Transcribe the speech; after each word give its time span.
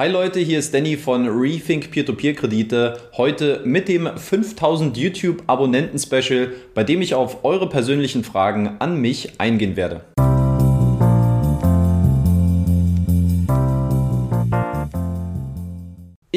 Hi 0.00 0.06
Leute, 0.06 0.38
hier 0.38 0.60
ist 0.60 0.72
Danny 0.72 0.96
von 0.96 1.26
Rethink 1.26 1.90
Peer-to-Peer-Kredite. 1.90 3.00
Heute 3.16 3.62
mit 3.64 3.88
dem 3.88 4.08
5000 4.16 4.96
YouTube-Abonnenten-Special, 4.96 6.52
bei 6.72 6.84
dem 6.84 7.02
ich 7.02 7.16
auf 7.16 7.44
eure 7.44 7.68
persönlichen 7.68 8.22
Fragen 8.22 8.76
an 8.78 9.00
mich 9.00 9.40
eingehen 9.40 9.74
werde. 9.74 10.02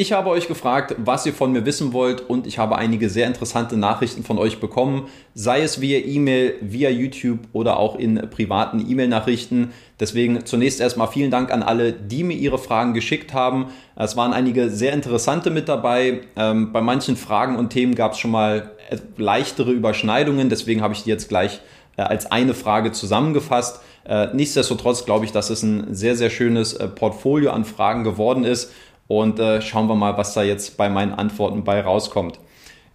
Ich 0.02 0.10
habe 0.10 0.30
euch 0.30 0.48
gefragt, 0.48 0.96
was 0.98 1.24
ihr 1.26 1.32
von 1.32 1.52
mir 1.52 1.64
wissen 1.64 1.92
wollt 1.92 2.28
und 2.28 2.48
ich 2.48 2.58
habe 2.58 2.76
einige 2.76 3.08
sehr 3.08 3.28
interessante 3.28 3.76
Nachrichten 3.76 4.24
von 4.24 4.36
euch 4.36 4.58
bekommen, 4.58 5.06
sei 5.32 5.62
es 5.62 5.80
via 5.80 6.00
E-Mail, 6.00 6.54
via 6.60 6.90
YouTube 6.90 7.38
oder 7.52 7.76
auch 7.76 7.94
in 7.94 8.16
privaten 8.28 8.84
E-Mail-Nachrichten. 8.84 9.70
Deswegen 10.00 10.44
zunächst 10.44 10.80
erstmal 10.80 11.06
vielen 11.06 11.30
Dank 11.30 11.52
an 11.52 11.62
alle, 11.62 11.92
die 11.92 12.24
mir 12.24 12.36
ihre 12.36 12.58
Fragen 12.58 12.94
geschickt 12.94 13.32
haben. 13.32 13.66
Es 13.94 14.16
waren 14.16 14.32
einige 14.32 14.70
sehr 14.70 14.92
interessante 14.92 15.50
mit 15.50 15.68
dabei. 15.68 16.22
Ähm, 16.34 16.72
bei 16.72 16.80
manchen 16.80 17.14
Fragen 17.14 17.54
und 17.54 17.70
Themen 17.70 17.94
gab 17.94 18.14
es 18.14 18.18
schon 18.18 18.32
mal 18.32 18.72
leichtere 19.16 19.70
Überschneidungen, 19.70 20.48
deswegen 20.48 20.82
habe 20.82 20.94
ich 20.94 21.04
die 21.04 21.10
jetzt 21.10 21.28
gleich 21.28 21.60
äh, 21.96 22.02
als 22.02 22.26
eine 22.26 22.54
Frage 22.54 22.90
zusammengefasst. 22.90 23.78
Äh, 24.04 24.34
nichtsdestotrotz 24.34 25.04
glaube 25.04 25.26
ich, 25.26 25.30
dass 25.30 25.48
es 25.48 25.62
ein 25.62 25.94
sehr, 25.94 26.16
sehr 26.16 26.30
schönes 26.30 26.72
äh, 26.72 26.88
Portfolio 26.88 27.52
an 27.52 27.64
Fragen 27.64 28.02
geworden 28.02 28.42
ist 28.42 28.72
und 29.20 29.38
äh, 29.38 29.60
schauen 29.60 29.88
wir 29.88 29.94
mal, 29.94 30.16
was 30.16 30.32
da 30.32 30.42
jetzt 30.42 30.78
bei 30.78 30.88
meinen 30.88 31.12
Antworten 31.12 31.64
bei 31.64 31.82
rauskommt. 31.82 32.38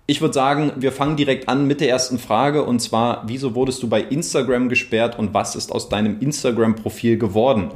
Ich 0.08 0.20
würde 0.20 0.34
sagen, 0.34 0.72
wir 0.78 0.92
fangen 0.92 1.16
direkt 1.16 1.48
an 1.48 1.68
mit 1.68 1.80
der 1.80 1.90
ersten 1.90 2.18
Frage 2.18 2.64
und 2.64 2.80
zwar, 2.80 3.24
wieso 3.28 3.54
wurdest 3.54 3.84
du 3.84 3.88
bei 3.88 4.02
Instagram 4.02 4.68
gesperrt 4.68 5.20
und 5.20 5.36
was 5.36 5.56
ist 5.56 5.72
aus 5.72 5.90
deinem 5.90 6.20
Instagram-Profil 6.20 7.20
geworden? 7.20 7.72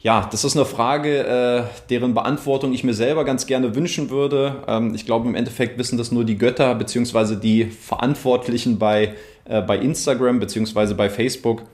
Ja, 0.00 0.26
das 0.30 0.44
ist 0.44 0.56
eine 0.56 0.64
Frage, 0.64 1.26
äh, 1.26 1.64
deren 1.90 2.14
Beantwortung 2.14 2.72
ich 2.72 2.82
mir 2.82 2.94
selber 2.94 3.24
ganz 3.24 3.46
gerne 3.46 3.74
wünschen 3.74 4.08
würde. 4.08 4.62
Ähm, 4.66 4.94
ich 4.94 5.04
glaube, 5.04 5.28
im 5.28 5.34
Endeffekt 5.34 5.76
wissen 5.76 5.98
das 5.98 6.12
nur 6.12 6.24
die 6.24 6.38
Götter 6.38 6.74
beziehungsweise 6.74 7.36
die 7.36 7.64
Verantwortlichen 7.64 8.78
bei, 8.78 9.14
äh, 9.44 9.60
bei 9.60 9.76
Instagram 9.76 10.40
beziehungsweise 10.40 10.94
bei 10.94 11.10
Facebook. 11.10 11.64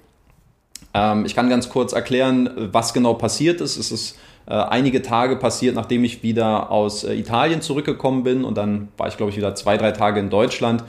Ähm, 0.95 1.25
ich 1.27 1.37
kann 1.37 1.49
ganz 1.49 1.69
kurz 1.69 1.93
erklären, 1.93 2.51
was 2.73 2.93
genau 2.93 3.15
passiert 3.15 3.61
ist. 3.61 3.77
Es 3.77 3.93
ist 3.93 4.17
äh, 4.51 4.55
einige 4.55 5.01
Tage 5.01 5.37
passiert, 5.37 5.77
nachdem 5.77 6.03
ich 6.03 6.25
wieder 6.25 6.73
aus 6.73 7.05
äh, 7.05 7.15
Italien 7.15 7.63
zurückgekommen 7.63 8.25
bin 8.25 8.43
und 8.43 8.59
dann 8.59 8.89
war 8.97 9.07
ich, 9.07 9.17
glaube 9.17 9.31
ich, 9.31 9.37
wieder 9.37 9.55
zwei, 9.55 9.77
drei 9.77 9.93
Tage 9.93 10.19
in 10.19 10.29
Deutschland 10.29 10.83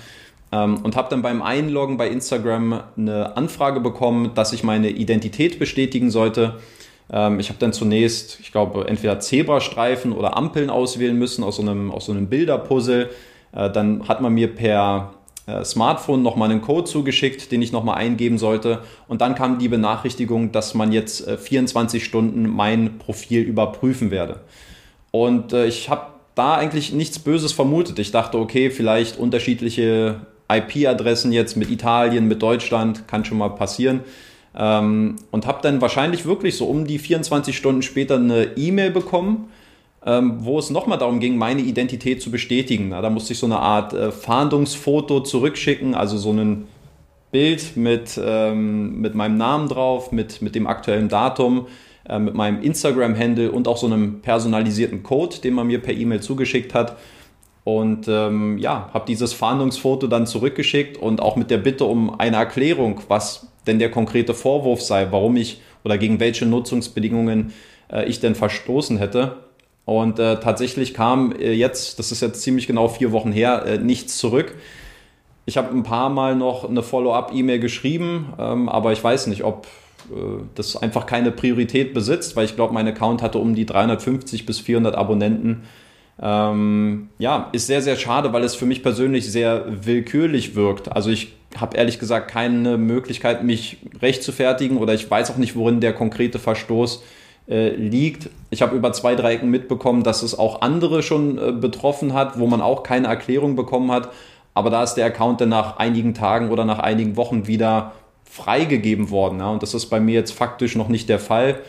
ähm, 0.52 0.80
und 0.82 0.96
habe 0.96 1.10
dann 1.12 1.22
beim 1.22 1.44
Einloggen 1.44 1.98
bei 1.98 2.10
Instagram 2.10 2.82
eine 2.98 3.38
Anfrage 3.38 3.80
bekommen, 3.80 4.32
dass 4.34 4.52
ich 4.52 4.64
meine 4.64 4.90
Identität 4.90 5.60
bestätigen 5.60 6.10
sollte. 6.10 6.56
Ähm, 7.12 7.40
ich 7.40 7.50
habe 7.50 7.60
dann 7.60 7.72
zunächst, 7.72 8.40
ich 8.40 8.52
glaube, 8.52 8.88
entweder 8.88 9.20
Zebrastreifen 9.20 10.12
oder 10.12 10.36
Ampeln 10.36 10.72
auswählen 10.72 11.16
müssen 11.16 11.44
aus 11.44 11.58
so 11.58 11.62
einem, 11.62 11.92
aus 11.92 12.08
so 12.08 12.14
einem 12.14 12.30
Bilderpuzzle. 12.30 13.12
Äh, 13.54 13.70
dann 13.70 14.08
hat 14.08 14.22
man 14.22 14.34
mir 14.34 14.56
per 14.56 15.14
Smartphone 15.64 16.22
nochmal 16.22 16.52
einen 16.52 16.62
Code 16.62 16.86
zugeschickt, 16.86 17.52
den 17.52 17.62
ich 17.62 17.72
nochmal 17.72 17.96
eingeben 17.96 18.38
sollte. 18.38 18.80
Und 19.08 19.22
dann 19.22 19.36
kam 19.36 19.60
die 19.60 19.68
Benachrichtigung, 19.68 20.52
dass 20.52 20.74
man 20.74 20.92
jetzt 20.92 21.30
24 21.30 22.02
äh, 22.02 22.06
Stunden 22.06 22.50
mein 22.50 22.98
Profil 22.98 23.42
überprüfen 23.42 24.12
werde. 24.12 24.42
Und 25.12 25.54
äh, 25.54 25.66
ich 25.66 25.90
habe 25.90 26.08
da 26.36 26.56
eigentlich 26.56 26.94
nichts 26.94 27.20
Böses 27.20 27.52
vermutet. 27.52 28.00
Ich 28.00 28.12
dachte, 28.12 28.40
okay, 28.40 28.70
vielleicht 28.70 29.18
unterschiedliche 29.18 30.22
IP-Adressen 30.50 31.32
jetzt 31.32 31.58
mit 31.58 31.70
Italien, 31.70 32.28
mit 32.28 32.42
Deutschland, 32.42 33.08
kann 33.08 33.26
schon 33.26 33.38
mal 33.38 33.50
passieren. 33.50 34.02
Ähm, 34.56 35.18
und 35.32 35.48
habe 35.48 35.60
dann 35.62 35.82
wahrscheinlich 35.82 36.26
wirklich 36.26 36.58
so 36.58 36.66
um 36.66 36.86
die 36.86 37.00
24 37.00 37.56
Stunden 37.56 37.82
später 37.82 38.16
eine 38.16 38.58
E-Mail 38.58 38.92
bekommen 38.92 39.51
ähm, 40.06 40.38
wo 40.40 40.58
es 40.58 40.70
nochmal 40.70 40.98
darum 40.98 41.20
ging, 41.20 41.38
meine 41.38 41.62
Identität 41.62 42.22
zu 42.22 42.32
bestätigen. 42.32 42.90
Na, 42.90 43.02
da 43.02 43.10
musste 43.10 43.34
ich 43.34 43.40
so 43.40 43.46
eine 43.46 43.60
Art 43.60 43.94
äh, 43.94 44.12
Fahndungsfoto 44.12 45.22
zurückschicken, 45.22 45.94
also 45.94 46.18
so 46.18 46.32
ein 46.32 46.68
Bild 47.32 47.78
mit, 47.78 48.20
ähm, 48.24 49.00
mit 49.00 49.16
meinem 49.16 49.38
Namen 49.38 49.68
drauf, 49.70 50.12
mit, 50.12 50.42
mit 50.42 50.56
dem 50.56 50.68
aktuellen 50.68 51.08
Datum, 51.08 51.68
äh, 52.08 52.20
mit 52.20 52.34
meinem 52.34 52.62
Instagram-Handle 52.62 53.52
und 53.52 53.68
auch 53.68 53.78
so 53.78 53.88
einem 53.88 54.22
personalisierten 54.22 55.04
Code, 55.04 55.38
den 55.38 55.54
man 55.54 55.68
mir 55.68 55.82
per 55.82 55.94
E-Mail 55.94 56.22
zugeschickt 56.22 56.74
hat. 56.74 56.98
Und 57.64 58.08
ähm, 58.08 58.58
ja, 58.58 58.90
habe 58.92 59.06
dieses 59.08 59.34
Fahndungsfoto 59.34 60.08
dann 60.08 60.26
zurückgeschickt 60.26 60.98
und 60.98 61.22
auch 61.22 61.36
mit 61.36 61.52
der 61.52 61.60
Bitte 61.60 61.86
um 61.86 62.20
eine 62.20 62.38
Erklärung, 62.38 63.02
was 63.08 63.48
denn 63.68 63.78
der 63.78 63.92
konkrete 63.92 64.34
Vorwurf 64.34 64.82
sei, 64.82 65.08
warum 65.12 65.38
ich 65.38 65.62
oder 65.84 66.00
gegen 66.00 66.20
welche 66.20 66.48
Nutzungsbedingungen 66.48 67.54
äh, 67.92 68.06
ich 68.06 68.20
denn 68.20 68.34
verstoßen 68.34 68.98
hätte. 68.98 69.38
Und 69.92 70.20
äh, 70.20 70.40
tatsächlich 70.40 70.94
kam 70.94 71.34
äh, 71.34 71.52
jetzt, 71.52 72.00
das 72.00 72.14
ist 72.14 72.22
jetzt 72.22 72.42
ziemlich 72.42 72.66
genau 72.66 72.88
vier 72.88 73.12
Wochen 73.12 73.34
her, 73.34 73.66
äh, 73.66 73.78
nichts 73.78 74.18
zurück. 74.18 74.56
Ich 75.46 75.58
habe 75.58 75.76
ein 75.76 75.84
paar 75.84 76.10
Mal 76.10 76.36
noch 76.36 76.70
eine 76.70 76.82
Follow-up-E-Mail 76.82 77.60
geschrieben, 77.60 78.32
ähm, 78.40 78.70
aber 78.70 78.94
ich 78.94 79.04
weiß 79.04 79.28
nicht, 79.28 79.44
ob 79.44 79.68
äh, 80.10 80.44
das 80.56 80.78
einfach 80.78 81.06
keine 81.06 81.32
Priorität 81.32 81.94
besitzt, 81.94 82.38
weil 82.38 82.46
ich 82.46 82.56
glaube, 82.56 82.74
mein 82.74 82.88
Account 82.88 83.22
hatte 83.22 83.38
um 83.38 83.54
die 83.54 83.66
350 83.66 84.46
bis 84.46 84.62
400 84.62 84.96
Abonnenten. 84.96 85.64
Ähm, 86.22 87.10
ja, 87.20 87.50
ist 87.52 87.68
sehr, 87.68 87.82
sehr 87.82 87.98
schade, 87.98 88.32
weil 88.32 88.46
es 88.46 88.56
für 88.56 88.66
mich 88.66 88.84
persönlich 88.84 89.30
sehr 89.30 89.66
willkürlich 89.86 90.56
wirkt. 90.56 90.90
Also 90.90 91.10
ich 91.10 91.34
habe 91.58 91.76
ehrlich 91.76 92.00
gesagt 92.00 92.32
keine 92.32 92.78
Möglichkeit, 92.78 93.44
mich 93.44 93.80
recht 94.02 94.24
zu 94.24 94.32
fertigen 94.32 94.78
oder 94.78 94.94
ich 94.94 95.12
weiß 95.12 95.32
auch 95.32 95.38
nicht, 95.38 95.58
worin 95.58 95.82
der 95.82 95.92
konkrete 95.92 96.40
Verstoß 96.40 96.98
äh, 96.98 97.21
liegt. 97.76 98.30
Ich 98.50 98.62
habe 98.62 98.76
über 98.76 98.94
zwei, 98.94 99.16
drei 99.16 99.34
Ecken 99.34 99.50
mitbekommen, 99.50 100.04
dass 100.04 100.24
es 100.24 100.38
auch 100.38 100.62
andere 100.62 101.04
schon 101.04 101.38
äh, 101.38 101.52
betroffen 101.52 102.14
hat, 102.14 102.40
wo 102.40 102.48
man 102.48 102.62
auch 102.62 102.84
keine 102.84 103.08
Erklärung 103.08 103.56
bekommen 103.56 103.92
hat. 103.92 104.10
Aber 104.54 104.70
da 104.70 104.84
ist 104.84 104.96
der 104.96 105.06
Account 105.06 105.42
dann 105.42 105.50
nach 105.50 105.78
einigen 105.78 106.14
Tagen 106.14 106.50
oder 106.50 106.66
nach 106.66 106.80
einigen 106.80 107.16
Wochen 107.18 107.48
wieder 107.48 107.94
freigegeben 108.26 109.10
worden. 109.10 109.40
Ja? 109.40 109.50
Und 109.50 109.64
das 109.64 109.74
ist 109.74 109.88
bei 109.88 110.00
mir 110.00 110.14
jetzt 110.14 110.32
faktisch 110.32 110.76
noch 110.76 110.88
nicht 110.88 111.10
der 111.10 111.20
Fall. 111.20 111.60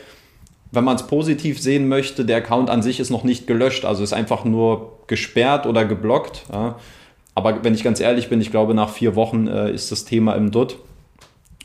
Wenn 0.71 0.85
man 0.85 0.97
es 0.97 1.07
positiv 1.07 1.61
sehen 1.61 1.89
möchte, 1.89 2.25
der 2.25 2.39
Account 2.39 2.71
an 2.71 2.83
sich 2.83 2.99
ist 2.99 3.11
noch 3.11 3.25
nicht 3.25 3.47
gelöscht, 3.47 3.85
also 3.85 4.03
ist 4.03 4.13
einfach 4.13 4.45
nur 4.45 4.99
gesperrt 5.07 5.67
oder 5.67 5.85
geblockt. 5.85 6.45
Ja? 6.53 6.77
Aber 7.35 7.65
wenn 7.65 7.75
ich 7.75 7.85
ganz 7.85 8.01
ehrlich 8.01 8.29
bin, 8.29 8.41
ich 8.41 8.51
glaube, 8.51 8.75
nach 8.75 8.91
vier 8.91 9.17
Wochen 9.17 9.47
äh, 9.47 9.71
ist 9.73 9.91
das 9.91 10.05
Thema 10.05 10.35
im 10.35 10.51
Dutt 10.51 10.79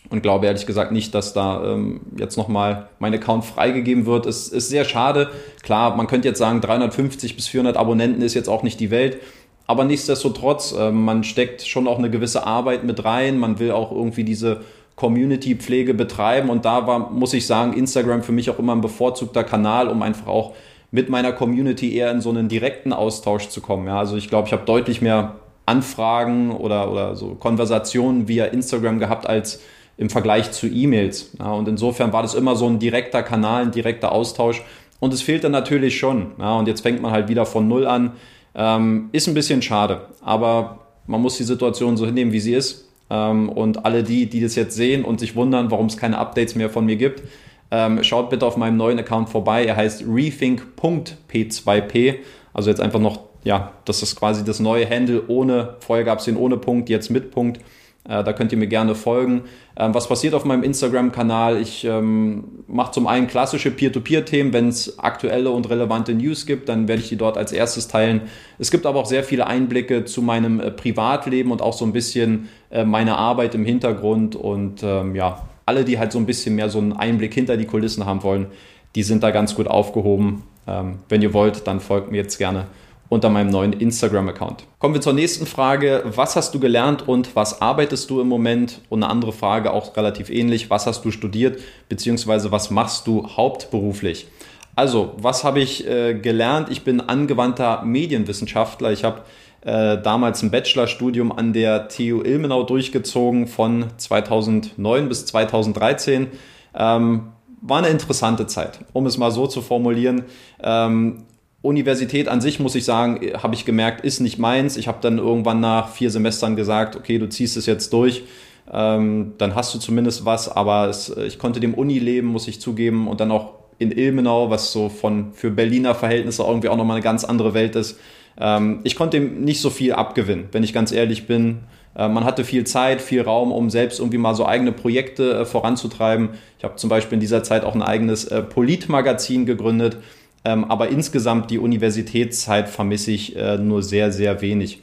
und 0.10 0.22
glaube 0.22 0.46
ehrlich 0.46 0.66
gesagt 0.66 0.92
nicht, 0.92 1.14
dass 1.14 1.34
da 1.34 1.74
ähm, 1.74 2.02
jetzt 2.18 2.38
nochmal 2.38 2.90
mein 3.00 3.14
Account 3.14 3.46
freigegeben 3.46 4.06
wird. 4.06 4.26
Es 4.26 4.48
ist 4.48 4.70
sehr 4.70 4.86
schade. 4.86 5.30
Klar, 5.64 5.96
man 5.96 6.08
könnte 6.08 6.28
jetzt 6.28 6.40
sagen, 6.40 6.62
350 6.62 7.36
bis 7.36 7.48
400 7.48 7.76
Abonnenten 7.76 8.22
ist 8.22 8.34
jetzt 8.34 8.48
auch 8.48 8.64
nicht 8.64 8.80
die 8.80 8.90
Welt. 8.90 9.18
Aber 9.66 9.84
nichtsdestotrotz, 9.84 10.72
äh, 10.72 10.92
man 10.92 11.24
steckt 11.24 11.62
schon 11.62 11.88
auch 11.88 11.98
eine 11.98 12.10
gewisse 12.10 12.48
Arbeit 12.48 12.86
mit 12.86 13.04
rein. 13.04 13.38
Man 13.38 13.60
will 13.60 13.72
auch 13.72 13.92
irgendwie 13.92 14.24
diese 14.24 14.62
Community-Pflege 14.96 15.94
betreiben. 15.94 16.50
Und 16.50 16.64
da 16.64 16.88
war, 16.88 17.12
muss 17.12 17.34
ich 17.34 17.46
sagen, 17.46 17.74
Instagram 17.74 18.24
für 18.24 18.32
mich 18.32 18.50
auch 18.50 18.60
immer 18.60 18.74
ein 18.74 18.82
bevorzugter 18.82 19.44
Kanal, 19.44 19.90
um 19.90 20.02
einfach 20.02 20.28
auch 20.28 20.54
mit 20.90 21.10
meiner 21.10 21.34
Community 21.34 21.96
eher 21.96 22.12
in 22.12 22.22
so 22.22 22.30
einen 22.30 22.48
direkten 22.48 22.94
Austausch 22.94 23.50
zu 23.50 23.60
kommen. 23.60 23.88
Ja, 23.88 24.00
also 24.00 24.16
ich 24.16 24.30
glaube, 24.30 24.48
ich 24.48 24.54
habe 24.54 24.66
deutlich 24.66 25.02
mehr 25.02 25.36
Anfragen 25.66 26.52
oder, 26.52 26.90
oder 26.90 27.16
so 27.16 27.36
Konversationen 27.36 28.30
via 28.30 28.46
Instagram 28.46 29.00
gehabt 29.00 29.28
als 29.28 29.62
im 29.98 30.10
Vergleich 30.10 30.52
zu 30.52 30.68
E-Mails. 30.68 31.32
Ja, 31.40 31.52
und 31.52 31.68
insofern 31.68 32.14
war 32.14 32.22
das 32.22 32.36
immer 32.36 32.56
so 32.56 32.68
ein 32.68 32.80
direkter 32.80 33.24
Kanal, 33.24 33.64
ein 33.64 33.72
direkter 33.72 34.12
Austausch. 34.12 34.64
Und 35.00 35.14
es 35.14 35.22
fehlt 35.22 35.44
dann 35.44 35.52
natürlich 35.52 35.98
schon. 35.98 36.32
Ja, 36.40 36.58
und 36.58 36.68
jetzt 36.68 36.82
fängt 36.82 37.02
man 37.02 37.12
halt 37.12 37.30
wieder 37.30 37.46
von 37.46 37.68
Null 37.68 37.88
an. 37.88 38.14
Ähm, 38.56 39.10
ist 39.12 39.28
ein 39.28 39.34
bisschen 39.34 39.62
schade, 39.62 40.02
aber 40.22 40.80
man 41.06 41.22
muss 41.22 41.38
die 41.38 41.44
Situation 41.44 41.98
so 41.98 42.06
hinnehmen, 42.06 42.32
wie 42.32 42.40
sie 42.40 42.54
ist. 42.54 42.88
Ähm, 43.10 43.50
und 43.50 43.86
alle 43.86 44.04
die, 44.04 44.28
die 44.28 44.42
das 44.42 44.56
jetzt 44.56 44.76
sehen 44.76 45.06
und 45.06 45.20
sich 45.20 45.36
wundern, 45.36 45.72
warum 45.72 45.88
es 45.88 45.98
keine 45.98 46.18
Updates 46.18 46.56
mehr 46.56 46.70
von 46.70 46.86
mir 46.86 46.96
gibt, 46.96 47.24
ähm, 47.70 48.02
schaut 48.04 48.30
bitte 48.30 48.46
auf 48.46 48.56
meinem 48.58 48.78
neuen 48.78 49.00
Account 49.00 49.30
vorbei. 49.30 49.66
Er 49.66 49.76
heißt 49.76 50.04
rethink.p2p. 50.04 52.16
Also 52.54 52.70
jetzt 52.70 52.82
einfach 52.82 53.00
noch, 53.00 53.22
ja, 53.44 53.74
das 53.86 54.04
ist 54.04 54.16
quasi 54.16 54.44
das 54.44 54.60
neue 54.60 54.88
Handle 54.90 55.24
ohne, 55.28 55.76
vorher 55.80 56.06
gab 56.06 56.20
es 56.20 56.26
den 56.26 56.38
ohne 56.38 56.58
Punkt, 56.58 56.90
jetzt 56.90 57.10
mit 57.10 57.32
Punkt. 57.32 57.60
Äh, 58.08 58.24
da 58.24 58.34
könnt 58.34 58.52
ihr 58.52 58.58
mir 58.58 58.68
gerne 58.68 58.96
folgen. 58.96 59.44
Ähm, 59.78 59.94
was 59.94 60.08
passiert 60.08 60.34
auf 60.34 60.46
meinem 60.46 60.64
Instagram-Kanal? 60.64 61.60
Ich 61.60 61.84
ähm, 61.84 62.64
mache 62.68 62.92
zum 62.92 63.06
einen 63.06 63.28
klassische 63.28 63.70
Peer-to-Peer-Themen. 63.70 64.54
Wenn 64.54 64.70
es 64.70 64.98
aktuelle 65.00 65.52
und 65.52 65.70
relevante 65.70 66.14
News 66.14 66.46
gibt, 66.46 66.70
dann 66.70 66.88
werde 66.88 67.02
ich 67.02 67.10
die 67.10 67.18
dort 67.18 67.38
als 67.38 67.52
erstes 67.52 67.88
teilen. 67.88 68.22
Es 68.60 68.72
gibt 68.72 68.86
aber 68.86 69.00
auch 69.00 69.06
sehr 69.06 69.24
viele 69.24 69.48
Einblicke 69.48 70.06
zu 70.06 70.22
meinem 70.22 70.60
äh, 70.60 70.72
Privatleben 70.72 71.52
und 71.52 71.62
auch 71.62 71.74
so 71.74 71.86
ein 71.86 71.94
bisschen 71.94 72.48
äh, 72.70 72.86
meine 72.86 73.18
Arbeit 73.18 73.56
im 73.56 73.66
Hintergrund. 73.66 74.36
Und 74.36 74.84
ähm, 74.84 75.16
ja, 75.16 75.48
alle, 75.66 75.84
die 75.84 76.00
halt 76.00 76.14
so 76.14 76.20
ein 76.20 76.26
bisschen 76.26 76.56
mehr 76.56 76.70
so 76.70 76.80
einen 76.80 76.94
Einblick 76.94 77.34
hinter 77.34 77.58
die 77.58 77.66
Kulissen 77.66 78.06
haben 78.06 78.24
wollen, 78.24 78.48
die 78.96 79.04
sind 79.04 79.22
da 79.22 79.32
ganz 79.32 79.54
gut 79.54 79.68
aufgehoben. 79.68 80.44
Ähm, 80.66 81.00
wenn 81.10 81.22
ihr 81.22 81.34
wollt, 81.34 81.68
dann 81.68 81.82
folgt 81.82 82.10
mir 82.10 82.18
jetzt 82.18 82.38
gerne 82.38 82.68
unter 83.10 83.30
meinem 83.30 83.50
neuen 83.50 83.74
Instagram-Account. 83.74 84.66
Kommen 84.80 84.94
wir 84.94 85.02
zur 85.02 85.14
nächsten 85.14 85.46
Frage. 85.46 86.04
Was 86.06 86.36
hast 86.36 86.54
du 86.54 86.60
gelernt 86.60 87.08
und 87.08 87.36
was 87.36 87.62
arbeitest 87.62 88.10
du 88.10 88.22
im 88.22 88.28
Moment? 88.28 88.82
Und 88.90 89.04
eine 89.04 89.12
andere 89.12 89.32
Frage 89.32 89.72
auch 89.72 89.96
relativ 89.96 90.30
ähnlich. 90.30 90.70
Was 90.70 90.88
hast 90.88 91.06
du 91.06 91.12
studiert 91.12 91.60
beziehungsweise 91.90 92.52
was 92.52 92.70
machst 92.70 93.08
du 93.08 93.28
hauptberuflich? 93.28 94.28
Also, 94.76 95.14
was 95.18 95.44
habe 95.44 95.60
ich 95.60 95.88
äh, 95.88 96.14
gelernt? 96.14 96.70
Ich 96.70 96.84
bin 96.84 97.02
angewandter 97.02 97.84
Medienwissenschaftler. 97.84 98.92
Ich 98.92 99.04
habe 99.04 99.24
äh, 99.62 100.02
damals 100.02 100.44
ein 100.44 100.52
Bachelorstudium 100.52 101.32
an 101.32 101.52
der 101.52 101.88
TU 101.88 102.22
Ilmenau 102.22 102.64
durchgezogen 102.64 103.48
von 103.48 103.86
2009 103.98 105.10
bis 105.10 105.26
2013. 105.26 106.28
Ähm, 106.76 107.30
war 107.62 107.80
eine 107.80 107.88
interessante 107.88 108.46
Zeit, 108.46 108.80
um 108.94 109.08
es 109.08 109.18
mal 109.18 109.32
so 109.32 109.48
zu 109.48 109.62
formulieren. 109.62 110.26
Ähm, 110.62 111.24
Universität 111.62 112.28
an 112.28 112.40
sich, 112.40 112.60
muss 112.60 112.76
ich 112.76 112.86
sagen, 112.86 113.20
habe 113.42 113.56
ich 113.56 113.66
gemerkt, 113.66 114.06
ist 114.06 114.20
nicht 114.20 114.38
meins. 114.38 114.78
Ich 114.78 114.88
habe 114.88 115.00
dann 115.02 115.18
irgendwann 115.18 115.60
nach 115.60 115.90
vier 115.90 116.12
Semestern 116.12 116.56
gesagt, 116.56 116.96
okay, 116.96 117.18
du 117.18 117.28
ziehst 117.28 117.58
es 117.58 117.66
jetzt 117.66 117.92
durch. 117.94 118.24
Ähm, 118.72 119.34
dann 119.38 119.56
hast 119.56 119.74
du 119.74 119.80
zumindest 119.80 120.26
was, 120.26 120.50
aber 120.50 120.88
es, 120.88 121.10
ich 121.10 121.40
konnte 121.40 121.60
dem 121.60 121.74
Unileben, 121.74 122.30
muss 122.30 122.48
ich 122.48 122.62
zugeben, 122.62 123.08
und 123.08 123.20
dann 123.20 123.32
auch 123.32 123.54
in 123.80 123.92
Ilmenau, 123.92 124.50
was 124.50 124.72
so 124.72 124.90
von 124.90 125.34
für 125.34 125.52
Berliner 125.52 125.96
Verhältnisse 125.96 126.44
irgendwie 126.44 126.70
auch 126.70 126.78
nochmal 126.78 126.98
eine 126.98 127.04
ganz 127.04 127.24
andere 127.24 127.54
Welt 127.54 127.76
ist. 127.76 128.00
Ähm, 128.40 128.82
ich 128.84 128.96
konnte 128.96 129.18
ihm 129.18 129.42
nicht 129.42 129.62
so 129.62 129.70
viel 129.70 129.94
abgewinnen, 129.94 130.50
wenn 130.52 130.64
ich 130.64 130.74
ganz 130.74 130.92
ehrlich 130.92 131.28
bin. 131.28 131.60
Äh, 131.96 132.08
man 132.10 132.24
hatte 132.24 132.44
viel 132.44 132.66
Zeit, 132.66 133.02
viel 133.02 133.22
Raum, 133.22 133.52
um 133.52 133.70
selbst 133.70 134.00
irgendwie 134.00 134.18
mal 134.18 134.36
so 134.36 134.46
eigene 134.46 134.72
Projekte 134.72 135.40
äh, 135.40 135.46
voranzutreiben. 135.46 136.30
Ich 136.58 136.64
habe 136.64 136.76
zum 136.76 136.90
Beispiel 136.90 137.16
in 137.16 137.20
dieser 137.20 137.44
Zeit 137.44 137.64
auch 137.64 137.76
ein 137.76 137.82
eigenes 137.82 138.26
äh, 138.26 138.42
Politmagazin 138.42 139.46
gegründet. 139.46 139.98
Ähm, 140.46 140.66
aber 140.66 140.90
insgesamt 140.90 141.52
die 141.52 141.60
Universitätszeit 141.60 142.70
vermisse 142.70 143.12
ich 143.12 143.36
äh, 143.36 143.58
nur 143.58 143.84
sehr, 143.84 144.12
sehr 144.12 144.42
wenig. 144.42 144.82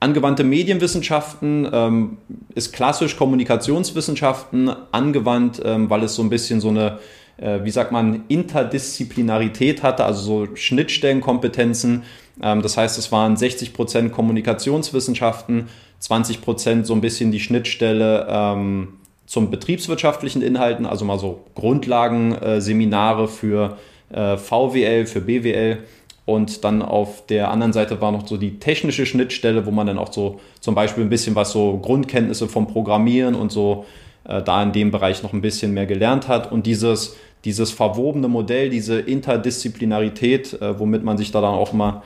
Angewandte 0.00 0.44
Medienwissenschaften 0.44 1.68
ähm, 1.72 2.18
ist 2.54 2.72
klassisch 2.72 3.16
Kommunikationswissenschaften 3.16 4.70
angewandt, 4.92 5.62
ähm, 5.64 5.88
weil 5.88 6.02
es 6.02 6.14
so 6.14 6.22
ein 6.22 6.30
bisschen 6.30 6.60
so 6.60 6.68
eine 6.68 6.98
äh, 7.36 7.64
wie 7.64 7.70
sagt 7.70 7.92
man, 7.92 8.24
Interdisziplinarität 8.28 9.82
hatte, 9.82 10.04
also 10.04 10.46
so 10.46 10.56
Schnittstellenkompetenzen. 10.56 12.04
Ähm, 12.42 12.62
das 12.62 12.76
heißt, 12.76 12.98
es 12.98 13.10
waren 13.12 13.36
60 13.36 13.72
Prozent 13.72 14.12
Kommunikationswissenschaften, 14.12 15.68
20 15.98 16.42
Prozent 16.42 16.86
so 16.86 16.94
ein 16.94 17.00
bisschen 17.00 17.32
die 17.32 17.40
Schnittstelle 17.40 18.26
ähm, 18.28 18.94
zum 19.26 19.50
betriebswirtschaftlichen 19.50 20.42
Inhalten, 20.42 20.86
also 20.86 21.04
mal 21.04 21.18
so 21.18 21.44
Grundlagenseminare 21.54 23.26
für 23.26 23.70
äh, 23.70 23.74
VWL, 24.14 25.06
für 25.06 25.20
BWL. 25.20 25.78
Und 26.26 26.64
dann 26.64 26.80
auf 26.80 27.26
der 27.26 27.50
anderen 27.50 27.72
Seite 27.72 28.00
war 28.00 28.10
noch 28.10 28.26
so 28.26 28.36
die 28.36 28.58
technische 28.58 29.04
Schnittstelle, 29.04 29.66
wo 29.66 29.70
man 29.70 29.86
dann 29.86 29.98
auch 29.98 30.12
so 30.12 30.40
zum 30.60 30.74
Beispiel 30.74 31.04
ein 31.04 31.10
bisschen 31.10 31.34
was 31.34 31.52
so 31.52 31.78
Grundkenntnisse 31.78 32.48
vom 32.48 32.66
Programmieren 32.66 33.34
und 33.34 33.52
so 33.52 33.84
äh, 34.24 34.42
da 34.42 34.62
in 34.62 34.72
dem 34.72 34.90
Bereich 34.90 35.22
noch 35.22 35.32
ein 35.32 35.42
bisschen 35.42 35.74
mehr 35.74 35.86
gelernt 35.86 36.28
hat. 36.28 36.50
Und 36.50 36.66
dieses, 36.66 37.16
dieses 37.44 37.72
verwobene 37.72 38.28
Modell, 38.28 38.70
diese 38.70 39.00
Interdisziplinarität, 39.00 40.60
äh, 40.62 40.78
womit 40.78 41.04
man 41.04 41.18
sich 41.18 41.30
da 41.30 41.42
dann 41.42 41.54
auch 41.54 41.74
mal 41.74 42.02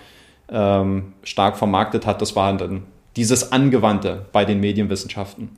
ähm, 0.50 1.12
stark 1.22 1.56
vermarktet 1.56 2.06
hat, 2.06 2.20
das 2.20 2.34
war 2.34 2.56
dann 2.56 2.84
dieses 3.14 3.52
Angewandte 3.52 4.26
bei 4.32 4.44
den 4.44 4.60
Medienwissenschaften. 4.60 5.50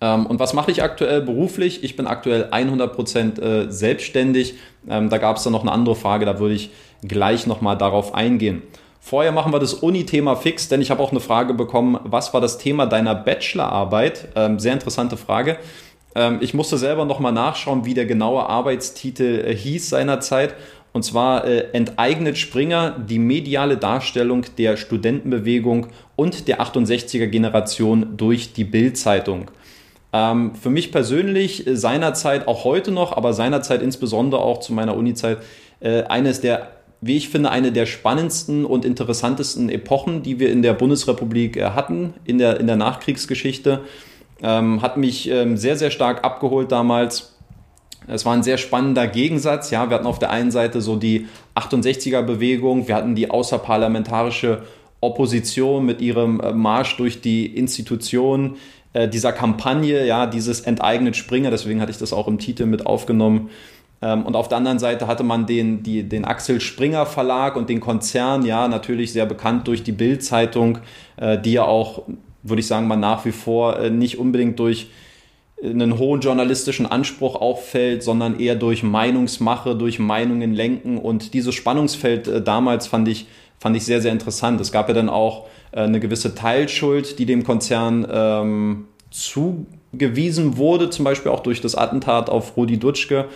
Ähm, 0.00 0.26
und 0.26 0.40
was 0.40 0.52
mache 0.52 0.70
ich 0.70 0.82
aktuell 0.82 1.22
beruflich? 1.22 1.84
Ich 1.84 1.96
bin 1.96 2.06
aktuell 2.06 2.48
100% 2.50 3.40
äh, 3.40 3.70
selbstständig. 3.70 4.54
Ähm, 4.88 5.08
da 5.08 5.18
gab 5.18 5.36
es 5.36 5.44
dann 5.44 5.52
noch 5.52 5.62
eine 5.62 5.72
andere 5.72 5.94
Frage, 5.94 6.26
da 6.26 6.38
würde 6.38 6.54
ich 6.54 6.70
gleich 7.02 7.46
nochmal 7.46 7.78
darauf 7.78 8.14
eingehen. 8.14 8.62
Vorher 9.00 9.32
machen 9.32 9.52
wir 9.52 9.58
das 9.58 9.74
Uni-Thema 9.74 10.36
fix, 10.36 10.68
denn 10.68 10.80
ich 10.80 10.90
habe 10.90 11.02
auch 11.02 11.10
eine 11.10 11.20
Frage 11.20 11.54
bekommen, 11.54 11.98
was 12.04 12.32
war 12.34 12.40
das 12.40 12.58
Thema 12.58 12.86
deiner 12.86 13.16
Bachelorarbeit? 13.16 14.28
Ähm, 14.36 14.58
sehr 14.58 14.74
interessante 14.74 15.16
Frage. 15.16 15.58
Ich 16.40 16.52
musste 16.52 16.76
selber 16.76 17.06
nochmal 17.06 17.32
nachschauen, 17.32 17.86
wie 17.86 17.94
der 17.94 18.04
genaue 18.04 18.46
Arbeitstitel 18.46 19.46
äh, 19.46 19.56
hieß 19.56 19.88
seinerzeit. 19.88 20.54
Und 20.92 21.04
zwar 21.04 21.46
äh, 21.46 21.70
enteignet 21.72 22.36
Springer 22.36 22.90
die 22.98 23.18
mediale 23.18 23.78
Darstellung 23.78 24.44
der 24.58 24.76
Studentenbewegung 24.76 25.86
und 26.16 26.48
der 26.48 26.60
68er 26.60 27.28
Generation 27.28 28.18
durch 28.18 28.52
die 28.52 28.64
Bild-Zeitung. 28.64 29.50
Ähm, 30.12 30.54
für 30.54 30.70
mich 30.70 30.92
persönlich 30.92 31.66
äh, 31.66 31.76
seinerzeit, 31.76 32.46
auch 32.48 32.64
heute 32.64 32.90
noch, 32.90 33.16
aber 33.16 33.32
seinerzeit 33.32 33.82
insbesondere 33.82 34.42
auch 34.42 34.60
zu 34.60 34.72
meiner 34.72 34.96
Uni-Zeit, 34.96 35.38
äh, 35.80 36.02
eines 36.04 36.40
der 36.40 36.68
wie 37.04 37.16
ich 37.16 37.28
finde, 37.28 37.50
eine 37.50 37.72
der 37.72 37.84
spannendsten 37.84 38.64
und 38.64 38.84
interessantesten 38.84 39.68
Epochen, 39.68 40.22
die 40.22 40.38
wir 40.38 40.52
in 40.52 40.62
der 40.62 40.72
Bundesrepublik 40.72 41.56
äh, 41.56 41.70
hatten, 41.70 42.14
in 42.24 42.38
der, 42.38 42.60
in 42.60 42.68
der 42.68 42.76
Nachkriegsgeschichte. 42.76 43.80
Ähm, 44.40 44.82
hat 44.82 44.96
mich 44.96 45.28
ähm, 45.28 45.56
sehr, 45.56 45.76
sehr 45.76 45.90
stark 45.90 46.24
abgeholt 46.24 46.70
damals. 46.70 47.36
Es 48.06 48.24
war 48.24 48.34
ein 48.34 48.44
sehr 48.44 48.56
spannender 48.56 49.08
Gegensatz. 49.08 49.70
Ja, 49.72 49.90
wir 49.90 49.96
hatten 49.96 50.06
auf 50.06 50.20
der 50.20 50.30
einen 50.30 50.52
Seite 50.52 50.80
so 50.80 50.94
die 50.94 51.26
68er-Bewegung, 51.56 52.86
wir 52.86 52.94
hatten 52.94 53.16
die 53.16 53.30
außerparlamentarische 53.30 54.62
Opposition 55.00 55.84
mit 55.84 56.00
ihrem 56.00 56.38
äh, 56.38 56.52
Marsch 56.52 56.96
durch 56.96 57.20
die 57.20 57.46
Institutionen 57.46 58.56
äh, 58.92 59.08
dieser 59.08 59.32
Kampagne, 59.32 60.06
ja, 60.06 60.26
dieses 60.26 60.60
enteignet 60.60 61.16
Springer, 61.16 61.50
deswegen 61.50 61.80
hatte 61.80 61.92
ich 61.92 61.98
das 61.98 62.12
auch 62.12 62.28
im 62.28 62.38
Titel 62.38 62.66
mit 62.66 62.86
aufgenommen. 62.86 63.50
Ähm, 64.02 64.26
und 64.26 64.36
auf 64.36 64.48
der 64.48 64.58
anderen 64.58 64.78
Seite 64.78 65.06
hatte 65.06 65.22
man 65.22 65.46
den, 65.46 65.82
die, 65.82 66.02
den 66.02 66.24
Axel 66.24 66.60
Springer 66.60 67.06
Verlag 67.06 67.56
und 67.56 67.68
den 67.70 67.80
Konzern, 67.80 68.44
ja, 68.44 68.68
natürlich 68.68 69.12
sehr 69.12 69.26
bekannt 69.26 69.68
durch 69.68 69.82
die 69.82 69.92
Bild-Zeitung, 69.92 70.78
äh, 71.16 71.38
die 71.38 71.52
ja 71.52 71.64
auch, 71.64 72.02
würde 72.42 72.60
ich 72.60 72.66
sagen, 72.66 72.86
mal 72.86 72.96
nach 72.96 73.24
wie 73.24 73.32
vor 73.32 73.78
äh, 73.78 73.90
nicht 73.90 74.18
unbedingt 74.18 74.58
durch 74.58 74.88
einen 75.64 75.96
hohen 75.96 76.20
journalistischen 76.20 76.86
Anspruch 76.86 77.36
auffällt, 77.36 78.02
sondern 78.02 78.40
eher 78.40 78.56
durch 78.56 78.82
Meinungsmache, 78.82 79.76
durch 79.76 80.00
Meinungen 80.00 80.52
lenken. 80.52 80.98
Und 80.98 81.34
dieses 81.34 81.54
Spannungsfeld 81.54 82.44
damals 82.44 82.88
fand 82.88 83.06
ich, 83.06 83.28
fand 83.62 83.76
ich 83.76 83.84
sehr, 83.84 84.02
sehr 84.02 84.10
interessant. 84.10 84.60
Es 84.60 84.72
gab 84.72 84.88
ja 84.88 84.94
dann 84.94 85.08
auch 85.08 85.46
eine 85.70 86.00
gewisse 86.00 86.34
Teilschuld, 86.34 87.20
die 87.20 87.26
dem 87.26 87.44
Konzern 87.44 88.04
ähm, 88.10 88.86
zugewiesen 89.10 90.56
wurde, 90.56 90.90
zum 90.90 91.04
Beispiel 91.04 91.30
auch 91.30 91.40
durch 91.40 91.60
das 91.60 91.76
Attentat 91.76 92.28
auf 92.28 92.56
Rudi 92.56 92.78
Dutschke. 92.78 93.26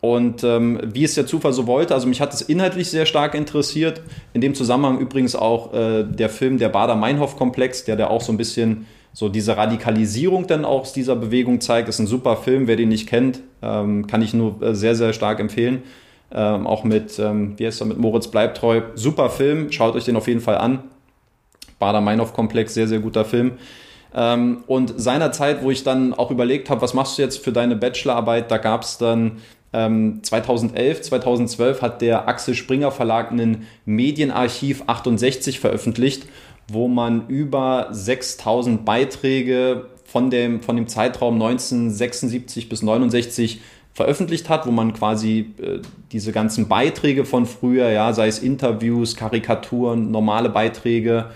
Und 0.00 0.44
ähm, 0.44 0.80
wie 0.84 1.02
es 1.02 1.14
der 1.14 1.26
Zufall 1.26 1.52
so 1.52 1.66
wollte, 1.66 1.94
also 1.94 2.06
mich 2.06 2.20
hat 2.20 2.32
es 2.32 2.42
inhaltlich 2.42 2.90
sehr 2.90 3.06
stark 3.06 3.34
interessiert. 3.34 4.02
In 4.34 4.40
dem 4.40 4.54
Zusammenhang 4.54 5.00
übrigens 5.00 5.34
auch 5.34 5.74
äh, 5.74 6.04
der 6.04 6.28
Film 6.28 6.58
Der 6.58 6.68
Bader-Meinhof-Komplex, 6.68 7.84
der 7.84 7.96
da 7.96 8.06
auch 8.06 8.20
so 8.20 8.32
ein 8.32 8.36
bisschen 8.36 8.86
so 9.12 9.28
diese 9.28 9.56
Radikalisierung 9.56 10.46
dann 10.46 10.64
auch 10.64 10.82
aus 10.82 10.92
dieser 10.92 11.16
Bewegung 11.16 11.60
zeigt. 11.60 11.88
Ist 11.88 11.98
ein 11.98 12.06
super 12.06 12.36
Film, 12.36 12.68
wer 12.68 12.76
den 12.76 12.88
nicht 12.88 13.08
kennt, 13.08 13.40
ähm, 13.62 14.06
kann 14.06 14.22
ich 14.22 14.32
nur 14.32 14.62
äh, 14.62 14.74
sehr, 14.76 14.94
sehr 14.94 15.12
stark 15.12 15.40
empfehlen. 15.40 15.82
Ähm, 16.34 16.66
auch 16.66 16.84
mit, 16.84 17.18
ähm, 17.18 17.54
wie 17.58 17.66
heißt 17.66 17.82
er, 17.82 17.86
mit 17.86 17.98
Moritz 17.98 18.28
Bleibtreu. 18.28 18.82
Super 18.94 19.28
Film, 19.28 19.70
schaut 19.70 19.94
euch 19.94 20.04
den 20.04 20.16
auf 20.16 20.28
jeden 20.28 20.40
Fall 20.40 20.58
an. 20.58 20.84
Bader-Meinhof-Komplex, 21.78 22.74
sehr, 22.74 22.88
sehr 22.88 23.00
guter 23.00 23.24
Film. 23.24 23.52
Ähm, 24.14 24.64
und 24.66 24.94
seinerzeit, 24.96 25.62
wo 25.62 25.70
ich 25.70 25.84
dann 25.84 26.14
auch 26.14 26.30
überlegt 26.30 26.70
habe, 26.70 26.80
was 26.80 26.94
machst 26.94 27.18
du 27.18 27.22
jetzt 27.22 27.42
für 27.44 27.52
deine 27.52 27.76
Bachelorarbeit, 27.76 28.50
da 28.50 28.58
gab 28.58 28.82
es 28.82 28.98
dann 28.98 29.38
2011, 29.72 30.98
ähm, 30.98 31.02
2012 31.02 31.80
hat 31.80 32.02
der 32.02 32.28
Axel 32.28 32.54
Springer 32.54 32.90
Verlag 32.90 33.32
einen 33.32 33.66
Medienarchiv 33.86 34.84
68 34.86 35.60
veröffentlicht, 35.60 36.26
wo 36.70 36.88
man 36.88 37.26
über 37.28 37.88
6000 37.90 38.84
Beiträge 38.84 39.86
von 40.04 40.28
dem, 40.28 40.60
von 40.60 40.76
dem 40.76 40.88
Zeitraum 40.88 41.34
1976 41.34 42.68
bis 42.68 42.82
69 42.82 43.62
veröffentlicht 43.94 44.48
hat, 44.48 44.66
wo 44.66 44.70
man 44.70 44.92
quasi 44.94 45.52
äh, 45.60 45.80
diese 46.12 46.32
ganzen 46.32 46.68
Beiträge 46.68 47.24
von 47.24 47.46
früher, 47.46 47.90
ja, 47.90 48.12
sei 48.12 48.28
es 48.28 48.38
Interviews, 48.38 49.16
Karikaturen, 49.16 50.10
normale 50.10 50.48
Beiträge, 50.48 51.26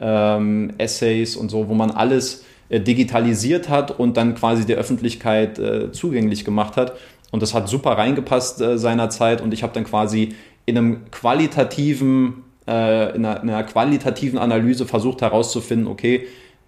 ähm, 0.00 0.72
Essays 0.78 1.36
und 1.36 1.50
so, 1.50 1.68
wo 1.68 1.74
man 1.74 1.90
alles 1.90 2.44
äh, 2.68 2.80
digitalisiert 2.80 3.68
hat 3.68 3.98
und 3.98 4.16
dann 4.16 4.34
quasi 4.34 4.64
der 4.64 4.76
Öffentlichkeit 4.76 5.58
äh, 5.58 5.92
zugänglich 5.92 6.44
gemacht 6.44 6.76
hat. 6.76 6.94
Und 7.30 7.42
das 7.42 7.52
hat 7.52 7.68
super 7.68 7.92
reingepasst 7.92 8.60
äh, 8.60 8.78
seinerzeit 8.78 9.40
und 9.40 9.52
ich 9.52 9.62
habe 9.62 9.72
dann 9.72 9.84
quasi 9.84 10.34
in 10.66 10.78
einem 10.78 11.10
qualitativen, 11.10 12.44
äh, 12.66 13.14
in, 13.16 13.24
einer, 13.24 13.42
in 13.42 13.50
einer 13.50 13.64
qualitativen 13.64 14.38
Analyse 14.38 14.86
versucht 14.86 15.20
herauszufinden, 15.20 15.88
okay, 15.88 16.26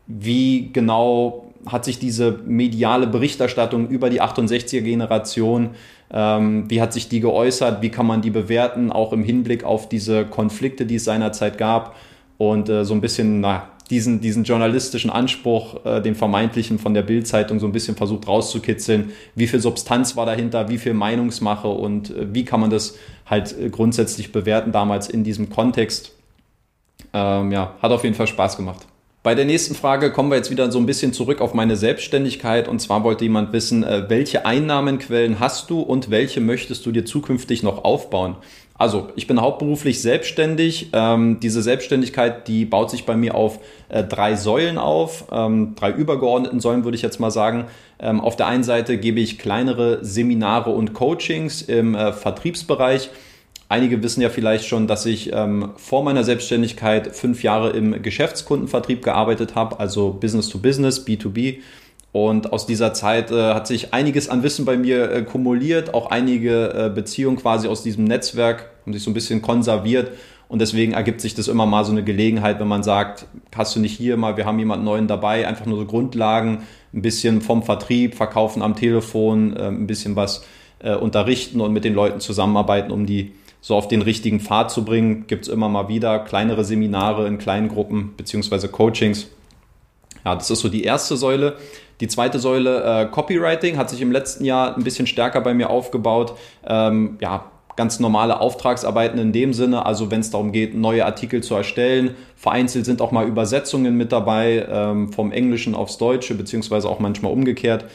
wie 0.09 0.71
genau 0.73 1.46
hat 1.67 1.85
sich 1.85 1.99
diese 1.99 2.39
mediale 2.47 3.07
Berichterstattung 3.07 3.89
über 3.89 4.11
die 4.11 4.23
68er 4.23 4.83
Generation, 4.83 5.71
ähm, 6.13 6.71
wie 6.71 6.81
hat 6.81 6.93
sich 6.93 7.09
die 7.09 7.21
geäußert, 7.21 7.83
wie 7.83 7.91
kann 7.91 8.07
man 8.07 8.23
die 8.23 8.31
bewerten, 8.31 8.93
auch 8.93 9.13
im 9.13 9.25
Hinblick 9.25 9.65
auf 9.65 9.89
diese 9.89 10.25
Konflikte, 10.25 10.87
die 10.87 10.97
es 10.97 11.05
seinerzeit 11.05 11.59
gab 11.59 11.97
und 12.39 12.69
äh, 12.69 12.85
so 12.85 12.95
ein 12.95 13.01
bisschen, 13.01 13.41
na, 13.41 13.69
diesen, 13.91 14.21
diesen 14.21 14.45
journalistischen 14.45 15.11
Anspruch, 15.11 15.85
äh, 15.85 16.01
den 16.01 16.15
vermeintlichen 16.15 16.79
von 16.79 16.95
der 16.95 17.03
Bildzeitung 17.03 17.61
so 17.61 17.67
ein 17.67 17.73
bisschen 17.73 17.97
versucht 17.97 18.27
rauszukitzeln. 18.27 19.13
Wie 19.35 19.47
viel 19.47 19.61
Substanz 19.61 20.17
war 20.17 20.27
dahinter, 20.27 20.69
wie 20.69 20.79
viel 20.79 20.95
Meinungsmache 20.95 21.69
und 21.69 22.11
äh, 22.11 22.35
wie 22.35 22.45
kann 22.45 22.61
man 22.61 22.71
das 22.71 22.97
halt 23.27 23.57
äh, 23.59 23.71
grundsätzlich 23.71 24.33
bewerten 24.33 24.73
damals 24.73 25.09
in 25.09 25.25
diesem 25.25 25.51
Kontext. 25.51 26.13
Ähm, 27.13 27.53
ja, 27.53 27.75
hat 27.81 27.93
auf 27.93 28.05
jeden 28.05 28.17
Fall 28.17 28.27
Spaß 28.27 28.57
gemacht. 28.57 28.87
Bei 29.27 29.35
der 29.35 29.45
nächsten 29.45 29.75
Frage 29.75 30.13
kommen 30.13 30.31
wir 30.31 30.37
jetzt 30.37 30.53
wieder 30.53 30.71
so 30.71 30.79
ein 30.79 30.87
bisschen 30.87 31.13
zurück 31.13 31.41
auf 31.41 31.53
meine 31.53 31.77
Selbstständigkeit. 31.77 32.69
Und 32.69 32.79
zwar 32.79 33.03
wollte 33.03 33.25
jemand 33.25 33.53
wissen, 33.53 33.83
äh, 33.83 34.09
welche 34.09 34.47
Einnahmenquellen 34.47 35.41
hast 35.41 35.69
du 35.69 35.81
und 35.81 36.13
welche 36.13 36.41
möchtest 36.41 36.87
du 36.87 36.93
dir 36.93 37.05
zukünftig 37.05 37.65
noch 37.65 37.83
aufbauen? 37.83 38.37
Also, 38.75 39.09
ich 39.17 39.27
bin 39.27 39.41
hauptberuflich 39.41 40.01
selbstständig. 40.01 40.91
Ähm, 40.93 41.41
diese 41.41 41.61
Selbstständigkeit, 41.61 42.47
die 42.47 42.67
baut 42.67 42.89
sich 42.89 43.05
bei 43.05 43.17
mir 43.17 43.35
auf 43.35 43.59
äh, 43.89 44.05
drei 44.05 44.37
Säulen 44.37 44.79
auf, 44.79 45.25
ähm, 45.33 45.75
drei 45.75 45.91
übergeordneten 45.91 46.61
Säulen 46.61 46.85
würde 46.85 46.95
ich 46.95 47.03
jetzt 47.03 47.19
mal 47.19 47.33
sagen. 47.33 47.65
Ähm, 47.99 48.21
auf 48.21 48.37
der 48.37 48.47
einen 48.47 48.63
Seite 48.63 48.97
gebe 48.97 49.19
ich 49.19 49.41
kleinere 49.41 50.05
Seminare 50.05 50.71
und 50.71 50.95
Coachings 50.95 51.63
im 51.63 51.97
äh, 51.97 52.13
Vertriebsbereich. 52.13 53.11
Einige 53.69 54.03
wissen 54.03 54.21
ja 54.21 54.29
vielleicht 54.29 54.67
schon, 54.67 54.87
dass 54.87 55.07
ich 55.07 55.33
ähm, 55.33 55.71
vor 55.77 56.05
meiner 56.05 56.23
Selbstständigkeit 56.23 57.17
fünf 57.17 57.43
Jahre 57.43 57.71
im 57.71 58.01
Geschäftskundenvertrieb 58.01 59.03
gearbeitet 59.03 59.57
habe, 59.57 59.81
also 59.81 60.13
Business 60.13 60.49
to 60.49 60.59
Business, 60.59 61.05
B2B. 61.05 61.59
Und 62.13 62.53
aus 62.53 62.67
dieser 62.67 62.95
Zeit 62.95 63.31
äh, 63.31 63.55
hat 63.55 63.67
sich 63.67 63.93
einiges 63.93 64.29
an 64.29 64.43
Wissen 64.43 64.65
bei 64.65 64.77
mir 64.77 65.11
äh, 65.11 65.23
kumuliert, 65.23 65.95
auch 65.95 66.11
einige 66.11 66.73
äh, 66.73 66.91
Beziehungen 66.95 67.37
quasi 67.37 67.67
aus 67.69 67.83
diesem 67.83 68.05
Netzwerk 68.05 68.71
haben 68.87 68.93
sich 68.93 69.03
so 69.03 69.11
ein 69.11 69.15
bisschen 69.15 69.43
konserviert. 69.43 70.13
Und 70.49 70.61
deswegen 70.61 70.93
ergibt 70.93 71.21
sich 71.21 71.35
das 71.35 71.49
immer 71.49 71.67
mal 71.67 71.85
so 71.85 71.91
eine 71.91 72.05
Gelegenheit, 72.05 72.61
wenn 72.61 72.69
man 72.69 72.85
sagt, 72.85 73.27
hast 73.55 73.75
du 73.75 73.81
nicht 73.81 73.97
hier 73.97 74.17
mal, 74.17 74.37
wir 74.37 74.47
haben 74.47 74.61
jemanden 74.61 74.85
neuen 74.85 75.09
dabei, 75.09 75.49
einfach 75.49 75.67
nur 75.67 75.79
so 75.79 75.87
Grundlagen, 75.87 76.63
ein 76.95 77.03
bisschen 77.03 77.41
vom 77.41 77.65
Vertrieb, 77.65 78.15
verkaufen 78.15 78.63
am 78.63 78.77
Telefon, 78.77 79.57
äh, 79.57 79.67
ein 79.67 79.89
bisschen 79.89 80.15
was 80.15 80.45
äh, 80.79 80.95
unterrichten 80.95 81.61
und 81.61 81.73
mit 81.73 81.85
den 81.85 81.95
Leuten 81.95 82.21
zusammenarbeiten, 82.21 82.93
um 82.93 83.07
die 83.07 83.33
so 83.67 83.75
auf 83.75 83.89
den 83.89 84.01
richtigen 84.01 84.39
Pfad 84.39 84.71
zu 84.71 84.85
bringen, 84.85 85.27
gibt 85.27 85.47
es 85.47 85.49
immer 85.53 85.69
mal 85.69 85.89
wieder 85.89 86.21
kleinere 86.21 86.63
Seminare 86.63 87.27
in 87.27 87.37
kleinen 87.37 87.67
Gruppen 87.67 88.15
beziehungsweise 88.17 88.69
Coachings. 88.69 89.27
Ja, 90.25 90.37
das 90.37 90.49
ist 90.51 90.61
so 90.61 90.69
die 90.69 90.85
erste 90.85 91.17
Säule. 91.17 91.57
Die 91.99 92.07
zweite 92.07 92.39
Säule 92.39 92.85
äh, 92.85 93.07
Copywriting 93.07 93.77
hat 93.77 93.91
sich 93.91 94.01
im 94.03 94.13
letzten 94.13 94.45
Jahr 94.45 94.77
ein 94.77 94.85
bisschen 94.85 95.09
stärker 95.09 95.41
bei 95.41 95.53
mir 95.53 95.69
aufgebaut. 95.69 96.35
Ähm, 96.65 97.19
ja, 97.21 97.47
ganz 97.75 97.99
normale 97.99 98.39
Auftragsarbeiten 98.39 99.19
in 99.19 99.33
dem 99.33 99.53
Sinne, 99.53 99.85
also 99.85 100.13
wenn 100.13 100.21
es 100.21 100.31
darum 100.31 100.53
geht, 100.53 100.77
neue 100.77 101.05
Artikel 101.05 101.43
zu 101.43 101.57
erstellen. 101.57 102.15
Vereinzelt 102.37 102.85
sind 102.85 103.03
auch 103.03 103.11
mal 103.11 103.27
Übersetzungen 103.27 103.97
mit 103.97 104.13
dabei, 104.13 104.65
ähm, 104.71 105.13
vom 105.13 105.33
Englischen 105.33 105.75
aufs 105.75 105.99
Deutsche, 105.99 106.37
beziehungsweise 106.37 106.89
auch 106.89 107.01
manchmal 107.01 107.33
umgekehrt. 107.33 107.87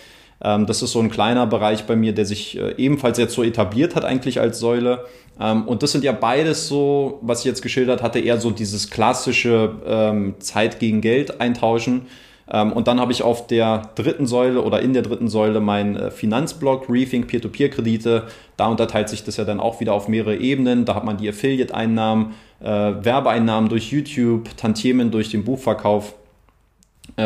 Ähm, 0.44 0.66
das 0.66 0.82
ist 0.82 0.92
so 0.92 1.00
ein 1.00 1.10
kleiner 1.10 1.46
Bereich 1.48 1.86
bei 1.86 1.96
mir, 1.96 2.14
der 2.14 2.26
sich 2.26 2.58
äh, 2.58 2.74
ebenfalls 2.78 3.18
jetzt 3.18 3.34
so 3.34 3.44
etabliert 3.44 3.96
hat 3.96 4.06
eigentlich 4.06 4.40
als 4.40 4.60
Säule. 4.60 5.06
Ähm, 5.40 5.68
und 5.68 5.84
das 5.84 5.92
sind 5.92 6.04
ja 6.04 6.12
beides 6.12 6.68
so, 6.68 7.20
was 7.22 7.40
ich 7.40 7.46
jetzt 7.46 7.62
geschildert 7.62 8.02
hatte, 8.02 8.20
eher 8.20 8.40
so 8.40 8.52
dieses 8.52 8.90
klassische 8.90 9.76
ähm, 9.86 10.36
Zeit 10.40 10.80
gegen 10.80 11.02
Geld 11.02 11.40
eintauschen. 11.42 12.08
und 12.76 12.88
dann 12.90 13.00
habe 13.00 13.14
ich 13.14 13.24
auf 13.24 13.48
der 13.48 13.94
dritten 13.96 14.28
Säule 14.28 14.62
oder 14.62 14.82
in 14.82 14.92
der 14.92 15.04
dritten 15.04 15.30
Säule 15.30 15.62
mein 15.62 15.96
äh, 15.96 16.12
Finanzblock, 16.12 16.90
Reefing, 16.90 17.26
Peer-to-Peer-Kredite. 17.26 18.24
Da 18.58 18.68
unterteilt 18.68 19.08
sich 19.08 19.24
das 19.24 19.38
ja 19.38 19.46
dann 19.46 19.62
auch 19.62 19.80
wieder 19.80 19.94
auf 19.94 20.10
mehrere 20.10 20.36
Ebenen. 20.36 20.84
Da 20.84 20.96
hat 20.96 21.06
man 21.06 21.16
die 21.16 21.30
Affiliate-Einnahmen, 21.30 22.34
äh, 22.60 22.66
Werbeeinnahmen 22.66 23.70
durch 23.70 23.92
YouTube, 23.94 24.50
Tantiemen 24.58 25.12
durch 25.12 25.30
den 25.30 25.46
Buchverkauf 25.46 26.14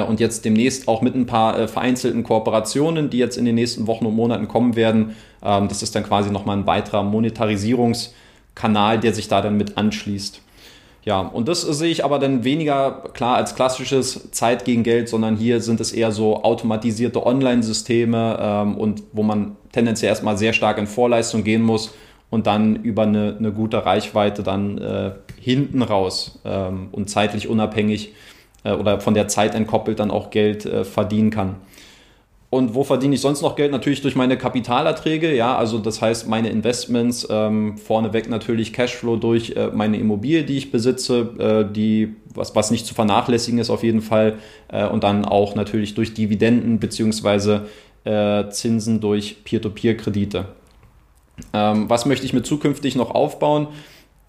und 0.01 0.19
jetzt 0.19 0.45
demnächst 0.45 0.87
auch 0.87 1.01
mit 1.01 1.15
ein 1.15 1.25
paar 1.25 1.59
äh, 1.59 1.67
vereinzelten 1.67 2.23
Kooperationen, 2.23 3.09
die 3.09 3.17
jetzt 3.17 3.37
in 3.37 3.45
den 3.45 3.55
nächsten 3.55 3.87
Wochen 3.87 4.05
und 4.05 4.15
Monaten 4.15 4.47
kommen 4.47 4.75
werden. 4.75 5.15
Ähm, 5.43 5.67
das 5.67 5.83
ist 5.83 5.95
dann 5.95 6.03
quasi 6.03 6.31
nochmal 6.31 6.57
ein 6.57 6.67
weiterer 6.67 7.03
Monetarisierungskanal, 7.03 8.99
der 8.99 9.13
sich 9.13 9.27
da 9.27 9.41
dann 9.41 9.57
mit 9.57 9.77
anschließt. 9.77 10.41
Ja, 11.05 11.19
und 11.19 11.47
das 11.47 11.61
sehe 11.61 11.91
ich 11.91 12.03
aber 12.03 12.17
dann 12.17 12.43
weniger 12.43 13.03
klar 13.13 13.35
als 13.35 13.53
klassisches 13.53 14.31
Zeit 14.31 14.65
gegen 14.65 14.81
Geld, 14.81 15.07
sondern 15.07 15.37
hier 15.37 15.61
sind 15.61 15.79
es 15.79 15.91
eher 15.91 16.11
so 16.11 16.41
automatisierte 16.43 17.23
Online-Systeme 17.23 18.39
ähm, 18.41 18.75
und 18.75 19.03
wo 19.13 19.21
man 19.21 19.55
tendenziell 19.71 20.09
erstmal 20.09 20.35
sehr 20.39 20.51
stark 20.51 20.79
in 20.79 20.87
Vorleistung 20.87 21.43
gehen 21.43 21.61
muss 21.61 21.93
und 22.31 22.47
dann 22.47 22.77
über 22.77 23.03
eine, 23.03 23.35
eine 23.37 23.51
gute 23.51 23.85
Reichweite 23.85 24.41
dann 24.41 24.79
äh, 24.79 25.11
hinten 25.39 25.83
raus 25.83 26.39
ähm, 26.43 26.87
und 26.91 27.07
zeitlich 27.07 27.47
unabhängig 27.47 28.13
äh, 28.65 28.73
oder 28.73 28.99
von 28.99 29.13
der 29.13 29.29
Zeit 29.29 29.55
entkoppelt 29.55 29.99
dann 29.99 30.11
auch 30.11 30.31
Geld 30.31 30.65
äh, 30.65 30.83
verdienen 30.83 31.29
kann. 31.29 31.55
Und 32.49 32.73
wo 32.73 32.83
verdiene 32.85 33.15
ich 33.15 33.21
sonst 33.21 33.41
noch 33.41 33.55
Geld? 33.55 33.71
Natürlich 33.71 34.01
durch 34.01 34.15
meine 34.15 34.37
Kapitalerträge, 34.37 35.35
ja, 35.35 35.57
also 35.57 35.77
das 35.77 36.01
heißt 36.01 36.29
meine 36.29 36.49
Investments, 36.49 37.27
ähm, 37.29 37.77
vorneweg 37.77 38.29
natürlich 38.29 38.71
Cashflow 38.71 39.17
durch 39.17 39.51
äh, 39.57 39.71
meine 39.73 39.97
Immobilie, 39.97 40.43
die 40.43 40.57
ich 40.57 40.71
besitze, 40.71 41.31
äh, 41.37 41.73
die, 41.73 42.15
was, 42.33 42.55
was 42.55 42.71
nicht 42.71 42.85
zu 42.85 42.93
vernachlässigen 42.93 43.59
ist 43.59 43.69
auf 43.69 43.83
jeden 43.83 44.01
Fall, 44.01 44.37
äh, 44.69 44.87
und 44.87 45.03
dann 45.03 45.25
auch 45.25 45.55
natürlich 45.55 45.95
durch 45.95 46.13
Dividenden 46.13 46.79
beziehungsweise 46.79 47.65
äh, 48.05 48.47
Zinsen 48.49 49.01
durch 49.01 49.43
Peer-to-Peer-Kredite. 49.43 50.45
Ähm, 51.51 51.89
was 51.89 52.05
möchte 52.05 52.25
ich 52.25 52.31
mir 52.31 52.43
zukünftig 52.43 52.95
noch 52.95 53.11
aufbauen? 53.11 53.67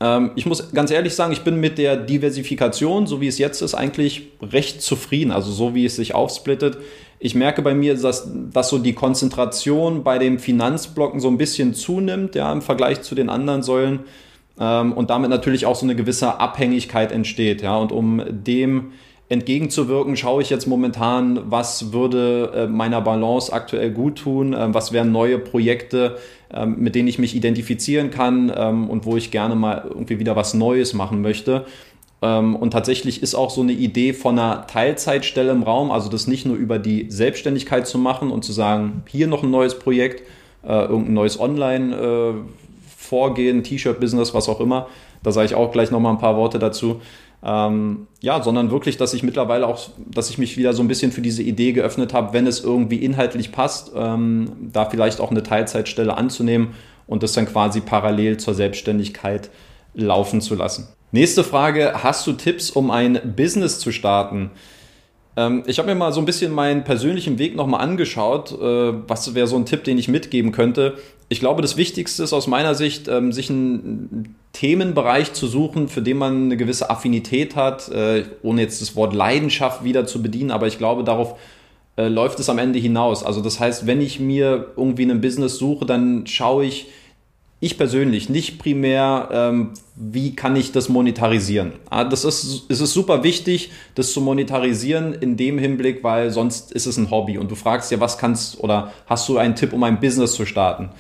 Ähm, 0.01 0.33
ich 0.37 0.47
muss 0.47 0.73
ganz 0.73 0.91
ehrlich 0.91 1.15
sagen, 1.15 1.33
ich 1.33 1.43
bin 1.43 1.61
mit 1.61 1.79
der 1.79 1.97
Diversifikation, 1.97 3.07
so 3.07 3.21
wie 3.21 3.29
es 3.29 3.39
jetzt 3.39 3.63
ist, 3.63 3.75
eigentlich 3.75 4.29
recht 4.43 4.83
zufrieden. 4.83 5.31
Also 5.31 5.51
so 5.51 5.75
wie 5.75 5.85
es 5.85 5.97
sich 5.97 6.15
aufsplittet. 6.15 6.79
Ich 7.19 7.35
merke 7.35 7.63
bei 7.63 7.75
mir, 7.75 7.97
dass, 7.97 8.29
dass 8.53 8.69
so 8.69 8.79
die 8.79 8.93
Konzentration 8.93 10.05
bei 10.05 10.19
dem 10.19 10.39
Finanzblocken 10.39 11.19
so 11.19 11.29
ein 11.29 11.39
bisschen 11.39 11.73
zunimmt, 11.73 12.35
ja, 12.35 12.53
im 12.53 12.61
Vergleich 12.61 13.03
zu 13.03 13.15
den 13.15 13.31
anderen 13.31 13.63
Säulen. 13.63 14.01
Ähm, 14.61 14.93
und 14.93 15.11
damit 15.11 15.31
natürlich 15.31 15.65
auch 15.67 15.77
so 15.77 15.87
eine 15.87 15.97
gewisse 15.97 16.41
Abhängigkeit 16.41 17.13
entsteht, 17.13 17.63
ja. 17.63 17.77
Und 17.77 17.93
um 17.93 18.23
dem 18.29 18.93
entgegenzuwirken, 19.29 20.17
schaue 20.17 20.43
ich 20.43 20.51
jetzt 20.51 20.67
momentan, 20.67 21.51
was 21.51 21.93
würde 21.93 22.53
äh, 22.55 22.67
meiner 22.69 23.01
Balance 23.01 23.53
aktuell 23.53 23.91
gut 23.91 24.19
tun, 24.19 24.53
äh, 24.53 24.73
was 24.73 24.93
wären 24.93 25.11
neue 25.11 25.39
Projekte, 25.39 26.19
äh, 26.53 26.65
mit 26.65 26.95
denen 26.95 27.09
ich 27.09 27.19
mich 27.19 27.35
identifizieren 27.35 28.11
kann 28.11 28.53
ähm, 28.55 28.89
und 28.89 29.05
wo 29.05 29.17
ich 29.17 29.33
gerne 29.33 29.57
mal 29.57 29.85
irgendwie 29.89 30.21
wieder 30.21 30.37
was 30.37 30.55
Neues 30.55 30.95
machen 30.95 31.23
möchte. 31.23 31.67
Ähm, 32.23 32.55
und 32.55 32.71
tatsächlich 32.71 33.21
ist 33.23 33.35
auch 33.35 33.51
so 33.51 33.63
eine 33.63 33.73
Idee 33.73 34.13
von 34.13 34.39
einer 34.39 34.69
Teilzeitstelle 34.69 35.51
im 35.51 35.65
Raum, 35.65 35.91
also 35.91 36.09
das 36.09 36.29
nicht 36.29 36.47
nur 36.47 36.57
über 36.57 36.79
die 36.79 37.11
Selbstständigkeit 37.11 37.89
zu 37.89 37.99
machen 37.99 38.31
und 38.31 38.45
zu 38.45 38.53
sagen, 38.53 39.03
hier 39.09 39.27
noch 39.27 39.43
ein 39.43 39.51
neues 39.51 39.77
Projekt, 39.79 40.23
äh, 40.63 40.83
irgendein 40.83 41.15
neues 41.15 41.41
Online-Vorgehen, 41.41 43.59
äh, 43.59 43.63
T-Shirt-Business, 43.63 44.35
was 44.35 44.49
auch 44.49 44.61
immer. 44.61 44.87
Da 45.23 45.33
sage 45.33 45.47
ich 45.47 45.55
auch 45.57 45.73
gleich 45.73 45.91
noch 45.91 46.01
mal 46.01 46.11
ein 46.11 46.19
paar 46.19 46.37
Worte 46.37 46.61
dazu 46.61 47.01
ähm, 47.45 48.07
ja, 48.21 48.43
sondern 48.43 48.71
wirklich, 48.71 48.97
dass 48.97 49.15
ich 49.15 49.23
mittlerweile 49.23 49.67
auch, 49.67 49.79
dass 49.99 50.31
ich 50.31 50.39
mich 50.39 50.57
wieder 50.57 50.73
so 50.73 50.83
ein 50.83 50.89
bisschen 50.89 51.13
für 51.13 51.21
diese 51.21 51.43
Idee 51.43 51.73
geöffnet 51.73 52.13
habe, 52.13 52.33
wenn 52.33 52.47
es 52.47 52.63
irgendwie 52.63 52.97
inhaltlich 52.97 53.53
passt, 53.53 53.93
ähm, 53.95 54.71
da 54.73 54.87
vielleicht 54.87 55.21
auch 55.21 55.31
eine 55.31 55.43
Teilzeitstelle 55.43 56.17
anzunehmen 56.17 56.75
und 57.07 57.23
das 57.23 57.33
dann 57.33 57.47
quasi 57.47 57.81
parallel 57.81 58.39
zur 58.39 58.55
Selbstständigkeit 58.55 59.51
laufen 59.95 60.41
zu 60.41 60.55
lassen. 60.55 60.89
Nächste 61.13 61.45
Frage, 61.45 62.03
hast 62.03 62.27
du 62.27 62.33
Tipps, 62.33 62.71
um 62.71 62.91
ein 62.91 63.35
Business 63.37 63.79
zu 63.79 63.93
starten? 63.93 64.51
Ähm, 65.37 65.63
ich 65.67 65.79
habe 65.79 65.89
mir 65.89 65.95
mal 65.95 66.13
so 66.13 66.21
ein 66.21 66.27
bisschen 66.27 66.53
meinen 66.53 66.85
persönlichen 66.85 67.39
Weg 67.39 67.55
nochmal 67.55 67.81
angeschaut. 67.81 68.53
Äh, 68.53 69.09
was 69.09 69.35
wäre 69.35 69.47
so 69.47 69.57
ein 69.57 69.67
Tipp, 69.67 69.85
den 69.85 69.99
ich 69.99 70.09
mitgeben 70.09 70.53
könnte? 70.53 70.99
Ich 71.29 71.41
glaube, 71.41 71.61
das 71.61 71.77
Wichtigste 71.77 72.23
ist 72.23 72.33
aus 72.33 72.47
meiner 72.47 72.75
Sicht, 72.75 73.09
ähm, 73.09 73.33
sich 73.33 73.51
einen 73.51 74.37
Themenbereich 74.53 75.33
zu 75.33 75.49
suchen, 75.49 75.89
für 75.89 76.01
den 76.01 76.19
man 76.19 76.45
eine 76.45 76.57
gewisse 76.57 76.89
Affinität 76.89 77.57
hat, 77.57 77.89
äh, 77.89 78.25
ohne 78.43 78.63
jetzt 78.63 78.81
das 78.81 78.95
Wort 78.95 79.13
Leidenschaft 79.13 79.83
wieder 79.83 80.07
zu 80.07 80.23
bedienen, 80.23 80.53
aber 80.53 80.69
ich 80.69 80.79
glaube, 80.79 81.03
darauf 81.03 81.37
äh, 81.97 82.09
läuft 82.09 82.39
es 82.39 82.49
am 82.49 82.59
Ende 82.59 82.79
hinaus. 82.79 83.25
Also 83.25 83.41
das 83.41 83.59
heißt, 83.59 83.87
wenn 83.87 84.01
ich 84.01 84.21
mir 84.21 84.73
irgendwie 84.77 85.11
ein 85.11 85.21
Business 85.21 85.59
suche, 85.59 85.85
dann 85.85 86.27
schaue 86.27 86.65
ich, 86.65 86.87
ich 87.59 87.77
persönlich 87.77 88.29
nicht 88.29 88.59
primär, 88.59 89.29
ähm, 89.33 89.71
wie 89.97 90.37
kann 90.37 90.55
ich 90.55 90.73
das 90.73 90.89
monetarisieren. 90.89 91.73
Ah, 91.91 92.05
das 92.05 92.25
ist, 92.25 92.67
es 92.69 92.81
ist 92.81 92.93
super 92.93 93.25
wichtig, 93.25 93.71
das 93.95 94.13
zu 94.13 94.21
monetarisieren 94.21 95.15
in 95.15 95.37
dem 95.37 95.59
Hinblick, 95.59 96.05
weil 96.05 96.31
sonst 96.31 96.71
ist 96.71 96.87
es 96.87 96.99
ein 96.99 97.11
Hobby 97.11 97.39
und 97.39 97.51
du 97.51 97.55
fragst 97.57 97.91
ja, 97.91 97.99
was 97.99 98.19
kannst 98.19 98.61
oder 98.61 98.93
hast 99.07 99.29
du 99.29 99.39
einen 99.39 99.57
Tipp, 99.57 99.73
um 99.73 99.83
ein 99.83 99.99
Business 99.99 100.35
zu 100.35 100.47
starten? 100.47 100.91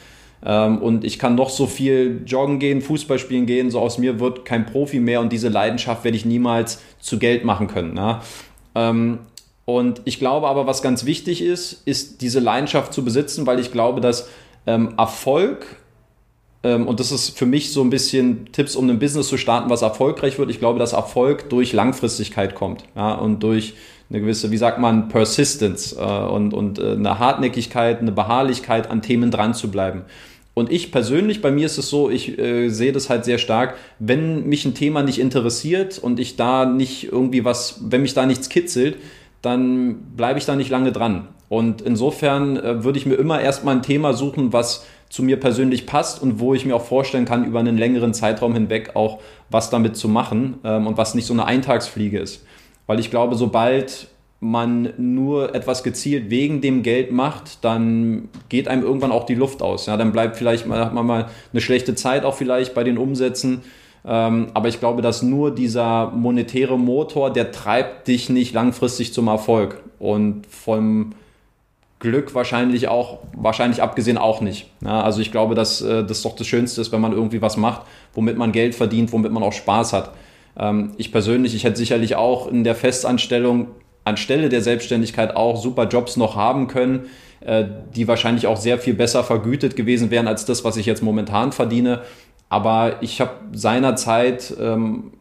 Ähm, 0.44 0.78
und 0.78 1.04
ich 1.04 1.18
kann 1.18 1.34
noch 1.34 1.50
so 1.50 1.66
viel 1.66 2.22
joggen 2.26 2.58
gehen, 2.58 2.80
Fußball 2.80 3.18
spielen 3.18 3.46
gehen, 3.46 3.70
so 3.70 3.80
aus 3.80 3.98
mir 3.98 4.20
wird 4.20 4.44
kein 4.44 4.66
Profi 4.66 5.00
mehr 5.00 5.20
und 5.20 5.32
diese 5.32 5.48
Leidenschaft 5.48 6.04
werde 6.04 6.16
ich 6.16 6.24
niemals 6.24 6.80
zu 7.00 7.18
Geld 7.18 7.44
machen 7.44 7.68
können. 7.68 7.94
Ne? 7.94 8.20
Und 9.64 10.02
ich 10.04 10.18
glaube 10.18 10.48
aber, 10.48 10.66
was 10.66 10.82
ganz 10.82 11.06
wichtig 11.06 11.40
ist, 11.40 11.82
ist 11.86 12.20
diese 12.20 12.40
Leidenschaft 12.40 12.92
zu 12.92 13.02
besitzen, 13.02 13.46
weil 13.46 13.58
ich 13.58 13.72
glaube, 13.72 14.02
dass 14.02 14.28
ähm, 14.66 14.94
Erfolg 14.98 15.66
und 16.62 16.98
das 16.98 17.12
ist 17.12 17.38
für 17.38 17.46
mich 17.46 17.72
so 17.72 17.80
ein 17.82 17.90
bisschen 17.90 18.50
Tipps, 18.50 18.74
um 18.74 18.90
ein 18.90 18.98
Business 18.98 19.28
zu 19.28 19.36
starten, 19.36 19.70
was 19.70 19.82
erfolgreich 19.82 20.36
wird. 20.36 20.50
Ich 20.50 20.58
glaube, 20.58 20.80
dass 20.80 20.94
Erfolg 20.94 21.48
durch 21.48 21.72
Langfristigkeit 21.72 22.56
kommt 22.56 22.84
ja, 22.96 23.14
und 23.14 23.44
durch 23.44 23.74
eine 24.08 24.20
gewisse, 24.20 24.50
wie 24.50 24.56
sagt 24.56 24.78
man, 24.78 25.08
Persistence 25.08 25.96
äh, 25.98 26.02
und, 26.02 26.54
und 26.54 26.78
äh, 26.78 26.92
eine 26.92 27.18
Hartnäckigkeit, 27.18 28.00
eine 28.00 28.12
Beharrlichkeit 28.12 28.90
an 28.90 29.02
Themen 29.02 29.30
dran 29.30 29.54
zu 29.54 29.70
bleiben. 29.70 30.02
Und 30.54 30.72
ich 30.72 30.90
persönlich, 30.90 31.42
bei 31.42 31.50
mir 31.50 31.66
ist 31.66 31.76
es 31.76 31.90
so, 31.90 32.08
ich 32.08 32.38
äh, 32.38 32.70
sehe 32.70 32.92
das 32.92 33.10
halt 33.10 33.26
sehr 33.26 33.36
stark, 33.36 33.76
wenn 33.98 34.46
mich 34.46 34.64
ein 34.64 34.74
Thema 34.74 35.02
nicht 35.02 35.18
interessiert 35.18 35.98
und 35.98 36.18
ich 36.18 36.36
da 36.36 36.64
nicht 36.64 37.12
irgendwie 37.12 37.44
was, 37.44 37.80
wenn 37.82 38.02
mich 38.02 38.14
da 38.14 38.24
nichts 38.24 38.48
kitzelt, 38.48 38.96
dann 39.42 39.96
bleibe 40.16 40.38
ich 40.38 40.46
da 40.46 40.56
nicht 40.56 40.70
lange 40.70 40.92
dran. 40.92 41.28
Und 41.48 41.82
insofern 41.82 42.56
äh, 42.56 42.84
würde 42.84 42.98
ich 42.98 43.06
mir 43.06 43.16
immer 43.16 43.40
erstmal 43.40 43.76
ein 43.76 43.82
Thema 43.82 44.14
suchen, 44.14 44.52
was 44.52 44.86
zu 45.08 45.22
mir 45.22 45.38
persönlich 45.38 45.86
passt 45.86 46.20
und 46.22 46.40
wo 46.40 46.54
ich 46.54 46.64
mir 46.64 46.74
auch 46.74 46.84
vorstellen 46.84 47.26
kann, 47.26 47.44
über 47.44 47.60
einen 47.60 47.78
längeren 47.78 48.14
Zeitraum 48.14 48.54
hinweg 48.54 48.96
auch 48.96 49.20
was 49.50 49.70
damit 49.70 49.96
zu 49.96 50.08
machen 50.08 50.58
ähm, 50.64 50.86
und 50.86 50.96
was 50.96 51.14
nicht 51.14 51.26
so 51.26 51.32
eine 51.32 51.44
Eintagsfliege 51.44 52.18
ist. 52.18 52.44
Weil 52.86 53.00
ich 53.00 53.10
glaube, 53.10 53.34
sobald 53.34 54.08
man 54.40 54.92
nur 54.98 55.54
etwas 55.54 55.82
gezielt 55.82 56.30
wegen 56.30 56.60
dem 56.60 56.82
Geld 56.82 57.10
macht, 57.10 57.64
dann 57.64 58.28
geht 58.48 58.68
einem 58.68 58.82
irgendwann 58.82 59.12
auch 59.12 59.24
die 59.24 59.34
Luft 59.34 59.62
aus. 59.62 59.86
Ja, 59.86 59.96
dann 59.96 60.12
bleibt 60.12 60.36
vielleicht 60.36 60.66
mal, 60.66 60.90
mal 60.90 61.26
eine 61.52 61.60
schlechte 61.60 61.94
Zeit 61.94 62.24
auch 62.24 62.34
vielleicht 62.34 62.74
bei 62.74 62.84
den 62.84 62.98
Umsätzen. 62.98 63.62
Ähm, 64.04 64.48
aber 64.54 64.68
ich 64.68 64.78
glaube, 64.78 65.02
dass 65.02 65.22
nur 65.22 65.54
dieser 65.54 66.10
monetäre 66.10 66.78
Motor, 66.78 67.32
der 67.32 67.50
treibt 67.50 68.08
dich 68.08 68.28
nicht 68.28 68.54
langfristig 68.54 69.12
zum 69.12 69.26
Erfolg. 69.28 69.82
Und 69.98 70.46
vom 70.46 71.12
Glück 71.98 72.34
wahrscheinlich 72.34 72.88
auch, 72.88 73.20
wahrscheinlich 73.34 73.82
abgesehen 73.82 74.18
auch 74.18 74.42
nicht. 74.42 74.70
Ja, 74.84 75.00
also 75.00 75.20
ich 75.20 75.32
glaube, 75.32 75.54
dass 75.54 75.80
äh, 75.80 76.04
das 76.04 76.22
doch 76.22 76.36
das 76.36 76.46
Schönste 76.46 76.80
ist, 76.82 76.92
wenn 76.92 77.00
man 77.00 77.12
irgendwie 77.12 77.40
was 77.40 77.56
macht, 77.56 77.82
womit 78.14 78.36
man 78.36 78.52
Geld 78.52 78.74
verdient, 78.74 79.12
womit 79.12 79.32
man 79.32 79.42
auch 79.42 79.54
Spaß 79.54 79.94
hat. 79.94 80.12
Ähm, 80.58 80.92
ich 80.96 81.12
persönlich, 81.12 81.54
ich 81.54 81.64
hätte 81.64 81.76
sicherlich 81.76 82.16
auch 82.16 82.48
in 82.48 82.64
der 82.64 82.74
Festanstellung 82.74 83.68
anstelle 84.04 84.48
der 84.48 84.62
Selbstständigkeit 84.62 85.36
auch 85.36 85.60
super 85.60 85.88
Jobs 85.88 86.16
noch 86.16 86.36
haben 86.36 86.68
können, 86.68 87.06
äh, 87.40 87.64
die 87.94 88.08
wahrscheinlich 88.08 88.46
auch 88.46 88.56
sehr 88.56 88.78
viel 88.78 88.94
besser 88.94 89.24
vergütet 89.24 89.76
gewesen 89.76 90.10
wären 90.10 90.28
als 90.28 90.44
das, 90.44 90.64
was 90.64 90.76
ich 90.76 90.86
jetzt 90.86 91.02
momentan 91.02 91.52
verdiene. 91.52 92.02
Aber 92.48 93.02
ich 93.02 93.20
habe 93.20 93.32
seinerzeit 93.52 94.54
ähm, 94.60 95.12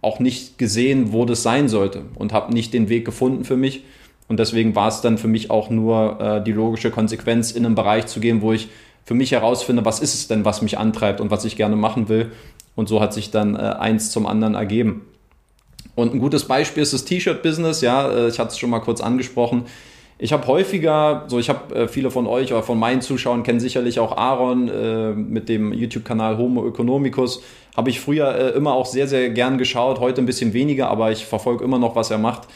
auch 0.00 0.18
nicht 0.18 0.58
gesehen, 0.58 1.12
wo 1.12 1.24
das 1.24 1.42
sein 1.42 1.68
sollte 1.68 2.02
und 2.14 2.32
habe 2.32 2.52
nicht 2.52 2.72
den 2.72 2.88
Weg 2.88 3.04
gefunden 3.04 3.44
für 3.44 3.56
mich. 3.56 3.84
Und 4.28 4.38
deswegen 4.38 4.74
war 4.74 4.88
es 4.88 5.00
dann 5.00 5.18
für 5.18 5.28
mich 5.28 5.50
auch 5.50 5.70
nur 5.70 6.20
äh, 6.20 6.44
die 6.44 6.52
logische 6.52 6.90
Konsequenz, 6.90 7.52
in 7.52 7.66
einen 7.66 7.74
Bereich 7.74 8.06
zu 8.06 8.20
gehen, 8.20 8.40
wo 8.40 8.52
ich 8.52 8.68
für 9.04 9.14
mich 9.14 9.32
herausfinde, 9.32 9.84
was 9.84 10.00
ist 10.00 10.14
es 10.14 10.28
denn, 10.28 10.44
was 10.44 10.62
mich 10.62 10.78
antreibt 10.78 11.20
und 11.20 11.30
was 11.30 11.44
ich 11.44 11.56
gerne 11.56 11.76
machen 11.76 12.08
will. 12.08 12.30
Und 12.76 12.88
so 12.88 13.00
hat 13.00 13.12
sich 13.12 13.30
dann 13.30 13.56
äh, 13.56 13.58
eins 13.58 14.10
zum 14.10 14.26
anderen 14.26 14.54
ergeben. 14.54 15.02
Und 15.94 16.14
ein 16.14 16.18
gutes 16.18 16.44
Beispiel 16.44 16.82
ist 16.82 16.92
das 16.92 17.04
T-Shirt-Business. 17.04 17.80
Ja, 17.80 18.10
äh, 18.10 18.28
ich 18.28 18.38
hatte 18.38 18.50
es 18.50 18.58
schon 18.58 18.70
mal 18.70 18.80
kurz 18.80 19.00
angesprochen. 19.00 19.64
Ich 20.18 20.32
habe 20.32 20.46
häufiger, 20.46 21.24
so 21.28 21.38
ich 21.38 21.48
habe 21.48 21.74
äh, 21.74 21.88
viele 21.88 22.10
von 22.10 22.26
euch 22.26 22.52
oder 22.52 22.62
von 22.62 22.78
meinen 22.78 23.00
Zuschauern 23.00 23.42
kennen 23.42 23.60
sicherlich 23.60 23.98
auch 24.00 24.16
Aaron 24.16 24.68
äh, 24.68 25.12
mit 25.12 25.48
dem 25.48 25.72
YouTube-Kanal 25.72 26.36
Homo 26.36 26.68
Economicus. 26.68 27.42
Habe 27.76 27.90
ich 27.90 28.00
früher 28.00 28.54
immer 28.54 28.74
auch 28.74 28.86
sehr, 28.86 29.08
sehr 29.08 29.30
gern 29.30 29.56
geschaut, 29.56 30.00
heute 30.00 30.20
ein 30.20 30.26
bisschen 30.26 30.52
weniger, 30.52 30.90
aber 30.90 31.10
ich 31.10 31.24
verfolge 31.24 31.64
immer 31.64 31.78
noch, 31.78 31.96
was 31.96 32.10
er 32.10 32.18
macht. 32.18 32.48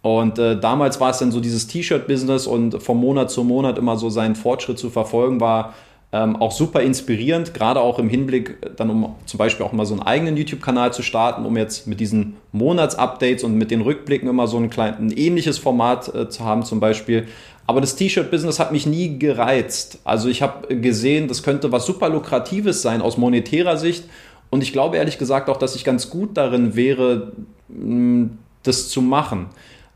Und 0.00 0.38
äh, 0.38 0.58
damals 0.58 1.00
war 1.00 1.10
es 1.10 1.18
dann 1.18 1.32
so 1.32 1.40
dieses 1.40 1.66
T-Shirt-Business 1.66 2.46
und 2.46 2.80
vom 2.82 3.00
Monat 3.00 3.30
zu 3.30 3.42
Monat 3.42 3.78
immer 3.78 3.96
so 3.96 4.10
seinen 4.10 4.36
Fortschritt 4.36 4.78
zu 4.78 4.90
verfolgen, 4.90 5.40
war 5.40 5.74
ähm, 6.10 6.36
auch 6.36 6.52
super 6.52 6.80
inspirierend, 6.80 7.52
gerade 7.52 7.80
auch 7.80 7.98
im 7.98 8.08
Hinblick 8.08 8.56
äh, 8.62 8.70
dann, 8.74 8.88
um 8.88 9.14
zum 9.26 9.38
Beispiel 9.38 9.66
auch 9.66 9.72
mal 9.72 9.84
so 9.84 9.94
einen 9.94 10.02
eigenen 10.02 10.36
YouTube-Kanal 10.36 10.92
zu 10.92 11.02
starten, 11.02 11.44
um 11.44 11.56
jetzt 11.56 11.86
mit 11.86 12.00
diesen 12.00 12.36
Monatsupdates 12.52 13.44
und 13.44 13.56
mit 13.56 13.70
den 13.70 13.82
Rückblicken 13.82 14.28
immer 14.28 14.46
so 14.46 14.56
ein, 14.56 14.70
klein, 14.70 14.96
ein 14.98 15.10
ähnliches 15.10 15.58
Format 15.58 16.14
äh, 16.14 16.28
zu 16.30 16.44
haben 16.44 16.64
zum 16.64 16.80
Beispiel. 16.80 17.28
Aber 17.66 17.82
das 17.82 17.96
T-Shirt-Business 17.96 18.58
hat 18.58 18.72
mich 18.72 18.86
nie 18.86 19.18
gereizt. 19.18 19.98
Also 20.04 20.30
ich 20.30 20.40
habe 20.40 20.74
gesehen, 20.76 21.28
das 21.28 21.42
könnte 21.42 21.72
was 21.72 21.84
super 21.84 22.08
Lukratives 22.08 22.80
sein 22.80 23.02
aus 23.02 23.18
monetärer 23.18 23.76
Sicht. 23.76 24.04
Und 24.48 24.62
ich 24.62 24.72
glaube 24.72 24.96
ehrlich 24.96 25.18
gesagt 25.18 25.50
auch, 25.50 25.58
dass 25.58 25.76
ich 25.76 25.84
ganz 25.84 26.08
gut 26.08 26.38
darin 26.38 26.74
wäre, 26.74 27.32
das 28.62 28.88
zu 28.88 29.02
machen. 29.02 29.50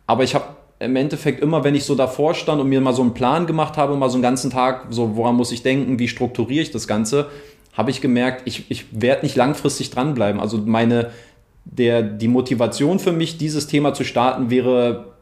Aber 0.07 0.25
ich 0.25 0.35
habe 0.35 0.45
im 0.83 0.97
Endeffekt 0.97 1.41
immer, 1.41 1.65
wenn 1.65 1.75
ich 1.75 1.85
so 1.85 1.95
davor 1.95 2.35
stand 2.35 2.61
und 2.61 2.69
mir 2.69 2.81
mal 2.81 2.93
so 2.93 3.03
einen 3.03 3.15
Plan 3.15 3.47
gemacht 3.47 3.77
habe, 3.77 3.97
mal 3.97 4.11
so 4.11 4.17
einen 4.17 4.23
ganzen 4.23 4.51
Tag, 4.51 4.87
so 4.91 5.17
woran 5.17 5.37
muss 5.37 5.53
ich 5.53 5.63
denken, 5.63 5.99
wie 5.99 6.09
strukturiere 6.09 6.63
ich 6.63 6.71
das 6.71 6.89
Ganze, 6.89 7.29
habe 7.73 7.91
ich 7.91 8.01
gemerkt, 8.01 8.43
ich, 8.45 8.71
ich 8.71 8.87
werde 8.91 9.23
nicht 9.23 9.37
langfristig 9.37 9.91
dranbleiben. 9.91 10.41
Also 10.41 10.59
meine, 10.59 11.11
der, 11.65 12.03
die 12.03 12.29
Motivation 12.29 12.99
für 12.99 13.13
mich, 13.13 13.39
dieses 13.39 13.67
Thema 13.67 13.95
zu 13.95 14.05
starten, 14.05 14.51
wäre 14.51 15.13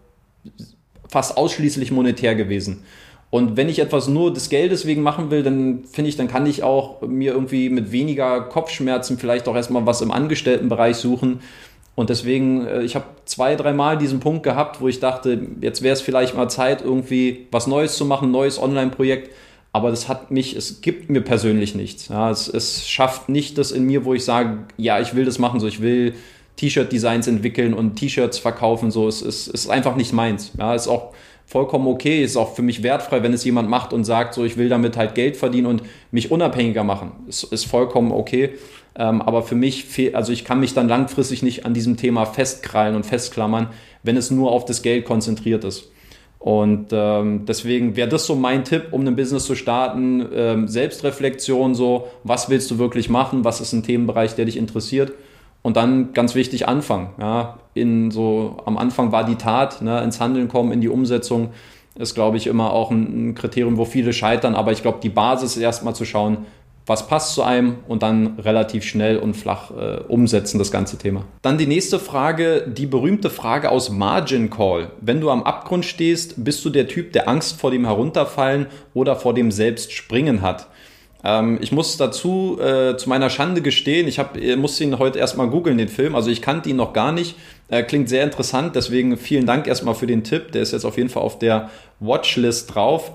fast 1.08 1.36
ausschließlich 1.36 1.92
monetär 1.92 2.34
gewesen. 2.34 2.82
Und 3.30 3.56
wenn 3.56 3.68
ich 3.68 3.78
etwas 3.78 4.08
nur 4.08 4.32
des 4.32 4.48
Geldes 4.48 4.86
wegen 4.86 5.02
machen 5.02 5.30
will, 5.30 5.44
dann 5.44 5.84
finde 5.84 6.08
ich, 6.08 6.16
dann 6.16 6.26
kann 6.26 6.46
ich 6.46 6.64
auch 6.64 7.02
mir 7.02 7.32
irgendwie 7.32 7.68
mit 7.68 7.92
weniger 7.92 8.40
Kopfschmerzen 8.40 9.18
vielleicht 9.18 9.46
auch 9.46 9.54
erstmal 9.54 9.86
was 9.86 10.00
im 10.00 10.10
Angestelltenbereich 10.10 10.96
suchen 10.96 11.40
und 11.94 12.10
deswegen, 12.10 12.66
äh, 12.66 12.82
ich 12.82 12.94
habe 12.94 13.04
zwei, 13.24 13.56
dreimal 13.56 13.98
diesen 13.98 14.20
Punkt 14.20 14.42
gehabt, 14.42 14.80
wo 14.80 14.88
ich 14.88 15.00
dachte, 15.00 15.38
jetzt 15.60 15.82
wäre 15.82 15.92
es 15.92 16.00
vielleicht 16.00 16.36
mal 16.36 16.48
Zeit, 16.48 16.82
irgendwie 16.82 17.46
was 17.50 17.66
Neues 17.66 17.96
zu 17.96 18.04
machen, 18.04 18.30
neues 18.30 18.60
Online-Projekt. 18.60 19.34
Aber 19.72 19.90
das 19.90 20.08
hat 20.08 20.30
mich, 20.32 20.56
es 20.56 20.80
gibt 20.80 21.10
mir 21.10 21.20
persönlich 21.20 21.74
nichts. 21.74 22.08
Ja, 22.08 22.30
es, 22.30 22.48
es 22.48 22.88
schafft 22.88 23.28
nicht 23.28 23.56
das 23.56 23.70
in 23.70 23.84
mir, 23.84 24.04
wo 24.04 24.14
ich 24.14 24.24
sage, 24.24 24.64
ja, 24.76 25.00
ich 25.00 25.14
will 25.14 25.24
das 25.24 25.38
machen, 25.38 25.60
so 25.60 25.66
ich 25.68 25.80
will 25.80 26.14
T-Shirt-Designs 26.56 27.28
entwickeln 27.28 27.72
und 27.72 27.94
T-Shirts 27.94 28.38
verkaufen. 28.38 28.90
So, 28.90 29.06
es, 29.06 29.22
es, 29.22 29.46
es 29.46 29.64
ist 29.64 29.70
einfach 29.70 29.94
nicht 29.94 30.12
meins. 30.12 30.52
Ja, 30.58 30.74
ist 30.74 30.88
auch 30.88 31.12
vollkommen 31.50 31.88
okay, 31.88 32.22
ist 32.22 32.36
auch 32.36 32.54
für 32.54 32.62
mich 32.62 32.84
wertfrei, 32.84 33.24
wenn 33.24 33.32
es 33.32 33.42
jemand 33.42 33.68
macht 33.68 33.92
und 33.92 34.04
sagt, 34.04 34.34
so 34.34 34.44
ich 34.44 34.56
will 34.56 34.68
damit 34.68 34.96
halt 34.96 35.16
Geld 35.16 35.36
verdienen 35.36 35.66
und 35.66 35.82
mich 36.12 36.30
unabhängiger 36.30 36.84
machen. 36.84 37.10
Ist, 37.26 37.42
ist 37.42 37.64
vollkommen 37.64 38.12
okay. 38.12 38.50
Ähm, 38.94 39.20
aber 39.20 39.42
für 39.42 39.56
mich, 39.56 40.14
also 40.14 40.32
ich 40.32 40.44
kann 40.44 40.60
mich 40.60 40.74
dann 40.74 40.88
langfristig 40.88 41.42
nicht 41.42 41.66
an 41.66 41.74
diesem 41.74 41.96
Thema 41.96 42.24
festkrallen 42.24 42.94
und 42.94 43.04
festklammern, 43.04 43.68
wenn 44.04 44.16
es 44.16 44.30
nur 44.30 44.52
auf 44.52 44.64
das 44.64 44.82
Geld 44.82 45.04
konzentriert 45.04 45.64
ist. 45.64 45.90
Und 46.38 46.90
ähm, 46.92 47.46
deswegen 47.46 47.96
wäre 47.96 48.08
das 48.08 48.26
so 48.26 48.36
mein 48.36 48.64
Tipp, 48.64 48.88
um 48.92 49.04
ein 49.04 49.16
Business 49.16 49.44
zu 49.44 49.56
starten. 49.56 50.24
Ähm, 50.32 50.68
Selbstreflexion, 50.68 51.74
so, 51.74 52.06
was 52.22 52.48
willst 52.48 52.70
du 52.70 52.78
wirklich 52.78 53.10
machen? 53.10 53.44
Was 53.44 53.60
ist 53.60 53.72
ein 53.72 53.82
Themenbereich, 53.82 54.36
der 54.36 54.44
dich 54.44 54.56
interessiert? 54.56 55.14
Und 55.62 55.76
dann 55.76 56.12
ganz 56.14 56.34
wichtig 56.34 56.68
anfangen. 56.68 57.10
Ja, 57.20 57.58
in 57.74 58.10
so, 58.10 58.56
am 58.64 58.78
Anfang 58.78 59.12
war 59.12 59.24
die 59.24 59.36
Tat, 59.36 59.82
ne, 59.82 60.02
ins 60.02 60.20
Handeln 60.20 60.48
kommen, 60.48 60.72
in 60.72 60.80
die 60.80 60.88
Umsetzung, 60.88 61.50
ist, 61.96 62.14
glaube 62.14 62.36
ich, 62.36 62.46
immer 62.46 62.72
auch 62.72 62.90
ein, 62.90 63.30
ein 63.30 63.34
Kriterium, 63.34 63.76
wo 63.76 63.84
viele 63.84 64.12
scheitern. 64.12 64.54
Aber 64.54 64.72
ich 64.72 64.82
glaube, 64.82 64.98
die 65.02 65.10
Basis 65.10 65.56
ist 65.56 65.62
erstmal 65.62 65.94
zu 65.94 66.04
schauen, 66.04 66.46
was 66.86 67.06
passt 67.06 67.34
zu 67.34 67.42
einem 67.42 67.76
und 67.86 68.02
dann 68.02 68.38
relativ 68.38 68.84
schnell 68.84 69.18
und 69.18 69.34
flach 69.34 69.70
äh, 69.70 70.00
umsetzen, 70.08 70.58
das 70.58 70.72
ganze 70.72 70.98
Thema. 70.98 71.24
Dann 71.42 71.58
die 71.58 71.66
nächste 71.66 71.98
Frage, 71.98 72.66
die 72.66 72.86
berühmte 72.86 73.30
Frage 73.30 73.70
aus 73.70 73.90
Margin 73.90 74.50
Call. 74.50 74.90
Wenn 75.00 75.20
du 75.20 75.30
am 75.30 75.42
Abgrund 75.42 75.84
stehst, 75.84 76.42
bist 76.42 76.64
du 76.64 76.70
der 76.70 76.88
Typ, 76.88 77.12
der 77.12 77.28
Angst 77.28 77.60
vor 77.60 77.70
dem 77.70 77.84
Herunterfallen 77.84 78.66
oder 78.94 79.14
vor 79.14 79.34
dem 79.34 79.50
Selbstspringen 79.50 80.42
hat? 80.42 80.68
Ähm, 81.24 81.58
ich 81.60 81.72
muss 81.72 81.96
dazu 81.96 82.58
äh, 82.60 82.96
zu 82.96 83.08
meiner 83.08 83.30
Schande 83.30 83.62
gestehen, 83.62 84.08
ich 84.08 84.18
hab, 84.18 84.38
musste 84.56 84.84
ihn 84.84 84.98
heute 84.98 85.18
erstmal 85.18 85.48
googeln, 85.48 85.78
den 85.78 85.88
Film. 85.88 86.14
Also 86.14 86.30
ich 86.30 86.42
kannte 86.42 86.68
ihn 86.68 86.76
noch 86.76 86.92
gar 86.92 87.12
nicht. 87.12 87.36
Äh, 87.68 87.82
klingt 87.82 88.08
sehr 88.08 88.24
interessant, 88.24 88.74
deswegen 88.74 89.16
vielen 89.16 89.46
Dank 89.46 89.66
erstmal 89.66 89.94
für 89.94 90.06
den 90.06 90.24
Tipp. 90.24 90.52
Der 90.52 90.62
ist 90.62 90.72
jetzt 90.72 90.84
auf 90.84 90.96
jeden 90.96 91.08
Fall 91.08 91.22
auf 91.22 91.38
der 91.38 91.70
Watchlist 92.00 92.74
drauf. 92.74 93.12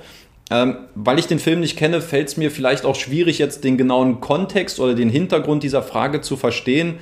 Ähm, 0.52 0.78
weil 0.94 1.18
ich 1.18 1.26
den 1.26 1.39
Film 1.39 1.60
nicht 1.60 1.76
kenne, 1.76 2.02
fällt 2.02 2.28
es 2.28 2.38
mir 2.38 2.52
vielleicht 2.52 2.86
auch 2.86 2.96
schwierig, 2.96 3.39
jetzt 3.39 3.63
den 3.63 3.78
genauen 3.78 4.22
Kontext 4.22 4.80
oder 4.80 4.94
den 4.94 5.10
Hintergrund 5.10 5.63
dieser 5.63 5.82
Frage 5.82 6.22
zu 6.22 6.38
verstehen. 6.38 7.00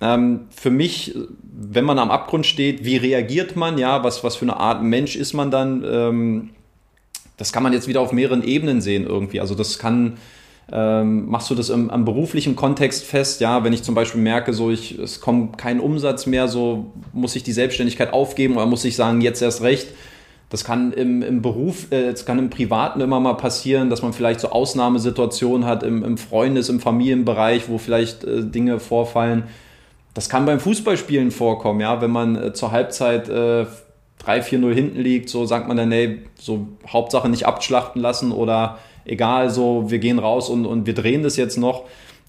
Ähm, 0.00 0.46
für 0.48 0.70
mich, 0.70 1.14
wenn 1.42 1.84
man 1.84 1.98
am 1.98 2.10
Abgrund 2.10 2.46
steht, 2.46 2.86
wie 2.86 2.96
reagiert 2.96 3.54
man? 3.54 3.76
Ja, 3.76 4.02
was, 4.02 4.24
was 4.24 4.36
für 4.36 4.46
eine 4.46 4.56
Art 4.56 4.82
Mensch 4.82 5.14
ist 5.14 5.34
man 5.34 5.50
dann? 5.50 5.84
Ähm, 5.84 6.50
das 7.40 7.54
kann 7.54 7.62
man 7.62 7.72
jetzt 7.72 7.88
wieder 7.88 8.02
auf 8.02 8.12
mehreren 8.12 8.44
Ebenen 8.44 8.82
sehen 8.82 9.06
irgendwie. 9.06 9.40
Also 9.40 9.54
das 9.54 9.78
kann, 9.78 10.18
ähm, 10.70 11.26
machst 11.26 11.48
du 11.48 11.54
das 11.54 11.70
im, 11.70 11.88
am 11.88 12.04
beruflichen 12.04 12.54
Kontext 12.54 13.02
fest? 13.06 13.40
Ja, 13.40 13.64
wenn 13.64 13.72
ich 13.72 13.82
zum 13.82 13.94
Beispiel 13.94 14.20
merke, 14.20 14.52
so 14.52 14.70
ich, 14.70 14.98
es 14.98 15.22
kommt 15.22 15.56
kein 15.56 15.80
Umsatz 15.80 16.26
mehr, 16.26 16.48
so 16.48 16.92
muss 17.14 17.34
ich 17.36 17.42
die 17.42 17.52
Selbstständigkeit 17.52 18.12
aufgeben 18.12 18.56
oder 18.56 18.66
muss 18.66 18.84
ich 18.84 18.94
sagen, 18.94 19.22
jetzt 19.22 19.40
erst 19.40 19.62
recht? 19.62 19.88
Das 20.50 20.64
kann 20.64 20.92
im, 20.92 21.22
im 21.22 21.40
Beruf, 21.40 21.90
äh, 21.92 22.08
es 22.08 22.26
kann 22.26 22.38
im 22.38 22.50
Privaten 22.50 23.00
immer 23.00 23.20
mal 23.20 23.38
passieren, 23.38 23.88
dass 23.88 24.02
man 24.02 24.12
vielleicht 24.12 24.40
so 24.40 24.50
Ausnahmesituationen 24.50 25.66
hat 25.66 25.82
im, 25.82 26.04
im 26.04 26.18
Freundes-, 26.18 26.68
im 26.68 26.78
Familienbereich, 26.78 27.70
wo 27.70 27.78
vielleicht 27.78 28.22
äh, 28.24 28.44
Dinge 28.44 28.80
vorfallen. 28.80 29.44
Das 30.12 30.28
kann 30.28 30.44
beim 30.44 30.60
Fußballspielen 30.60 31.30
vorkommen, 31.30 31.80
ja, 31.80 32.02
wenn 32.02 32.10
man 32.10 32.36
äh, 32.36 32.52
zur 32.52 32.70
Halbzeit 32.70 33.30
äh, 33.30 33.64
3-4-0 34.24 34.74
hinten 34.74 35.00
liegt, 35.00 35.28
so 35.28 35.46
sagt 35.46 35.68
man 35.68 35.76
dann, 35.76 35.92
ey, 35.92 36.22
so 36.38 36.68
Hauptsache 36.86 37.28
nicht 37.28 37.46
abschlachten 37.46 38.00
lassen 38.00 38.32
oder 38.32 38.78
egal, 39.04 39.50
so 39.50 39.90
wir 39.90 39.98
gehen 39.98 40.18
raus 40.18 40.48
und, 40.48 40.66
und 40.66 40.86
wir 40.86 40.94
drehen 40.94 41.22
das 41.22 41.36
jetzt 41.36 41.56
noch. 41.56 41.84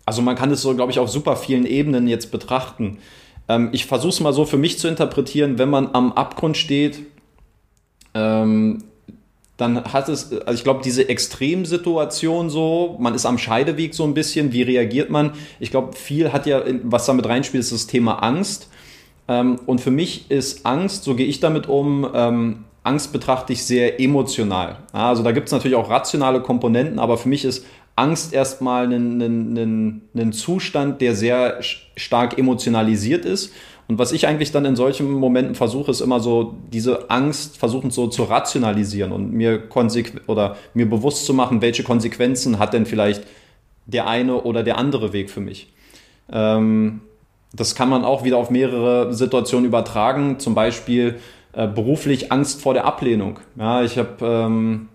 Also 0.06 0.22
man 0.22 0.36
kann 0.36 0.50
das 0.50 0.62
so, 0.62 0.76
glaube 0.76 0.92
ich, 0.92 1.00
auf 1.00 1.10
super 1.10 1.36
vielen 1.36 1.66
Ebenen 1.66 2.08
jetzt 2.08 2.32
betrachten. 2.32 3.00
Ähm, 3.48 3.70
ich 3.72 3.86
versuche 3.86 4.10
es 4.10 4.20
mal 4.20 4.34
so 4.34 4.46
für 4.46 4.58
mich 4.58 4.80
zu 4.80 4.88
interpretieren, 4.88 5.58
wenn 5.58 5.70
man 5.70 5.90
am 5.94 6.14
Abgrund 6.14 6.58
steht, 6.58 7.00
ähm, 8.14 8.84
dann 9.58 9.84
hat 9.84 10.10
es, 10.10 10.32
also 10.32 10.54
ich 10.54 10.64
glaube, 10.64 10.82
diese 10.84 11.08
Extremsituation 11.08 12.50
so, 12.50 12.98
man 13.00 13.14
ist 13.14 13.28
am 13.28 13.38
Scheideweg 13.38 13.94
so 13.94 14.04
ein 14.06 14.16
bisschen, 14.16 14.54
wie 14.54 14.64
reagiert 14.64 15.12
man? 15.12 15.34
Ich 15.60 15.70
glaube, 15.70 15.96
viel 15.96 16.34
hat 16.34 16.48
ja, 16.48 16.64
was 16.84 17.06
damit 17.06 17.28
reinspielt, 17.28 17.62
ist 17.62 17.72
das 17.72 17.86
Thema 17.86 18.24
Angst. 18.24 18.70
Ähm, 19.28 19.60
und 19.66 19.82
für 19.82 19.92
mich 19.92 20.30
ist 20.30 20.66
Angst, 20.66 21.04
so 21.04 21.16
gehe 21.16 21.28
ich 21.28 21.40
damit 21.40 21.68
um, 21.68 22.08
ähm, 22.14 22.66
Angst 22.84 23.14
betrachte 23.14 23.54
ich 23.54 23.64
sehr 23.64 24.00
emotional. 24.00 24.78
Also 24.92 25.22
da 25.22 25.32
gibt 25.32 25.48
es 25.48 25.52
natürlich 25.52 25.78
auch 25.78 25.90
rationale 25.90 26.42
Komponenten, 26.42 26.98
aber 26.98 27.18
für 27.18 27.30
mich 27.30 27.46
ist 27.46 27.66
Angst 27.96 28.34
erstmal 28.34 28.92
ein 28.92 30.32
Zustand, 30.32 31.02
der 31.02 31.16
sehr 31.16 31.60
stark 31.62 32.40
emotionalisiert 32.40 33.26
ist. 33.26 33.54
Und 33.88 34.00
was 34.00 34.14
ich 34.14 34.26
eigentlich 34.26 34.52
dann 34.52 34.66
in 34.66 34.76
solchen 34.76 35.12
Momenten 35.12 35.54
versuche, 35.54 35.92
ist 35.92 36.00
immer 36.00 36.22
so, 36.22 36.56
diese 36.72 37.10
Angst 37.12 37.58
versuchen 37.58 37.92
so 37.92 38.08
zu 38.08 38.24
rationalisieren 38.24 39.12
und 39.12 39.34
mir 39.34 39.64
oder 40.28 40.56
mir 40.74 40.90
bewusst 40.90 41.26
zu 41.26 41.34
machen, 41.34 41.62
welche 41.62 41.84
Konsequenzen 41.84 42.58
hat 42.58 42.74
denn 42.74 42.86
vielleicht 42.86 43.28
der 43.86 44.08
eine 44.08 44.42
oder 44.42 44.64
der 44.64 44.78
andere 44.78 45.14
Weg 45.14 45.30
für 45.30 45.42
mich. 45.42 45.74
Ähm, 46.32 47.02
das 47.54 47.76
kann 47.76 47.90
man 47.90 48.06
auch 48.06 48.24
wieder 48.24 48.38
auf 48.38 48.50
mehrere 48.50 49.14
Situationen 49.14 49.66
übertragen, 49.66 50.40
zum 50.40 50.56
Beispiel 50.56 51.20
äh, 51.54 51.68
beruflich 51.68 52.32
Angst 52.32 52.62
vor 52.62 52.74
der 52.74 52.86
Ablehnung. 52.86 53.40
Ja, 53.58 53.84
ich 53.84 53.98
habe 53.98 54.26
ähm, 54.26 54.88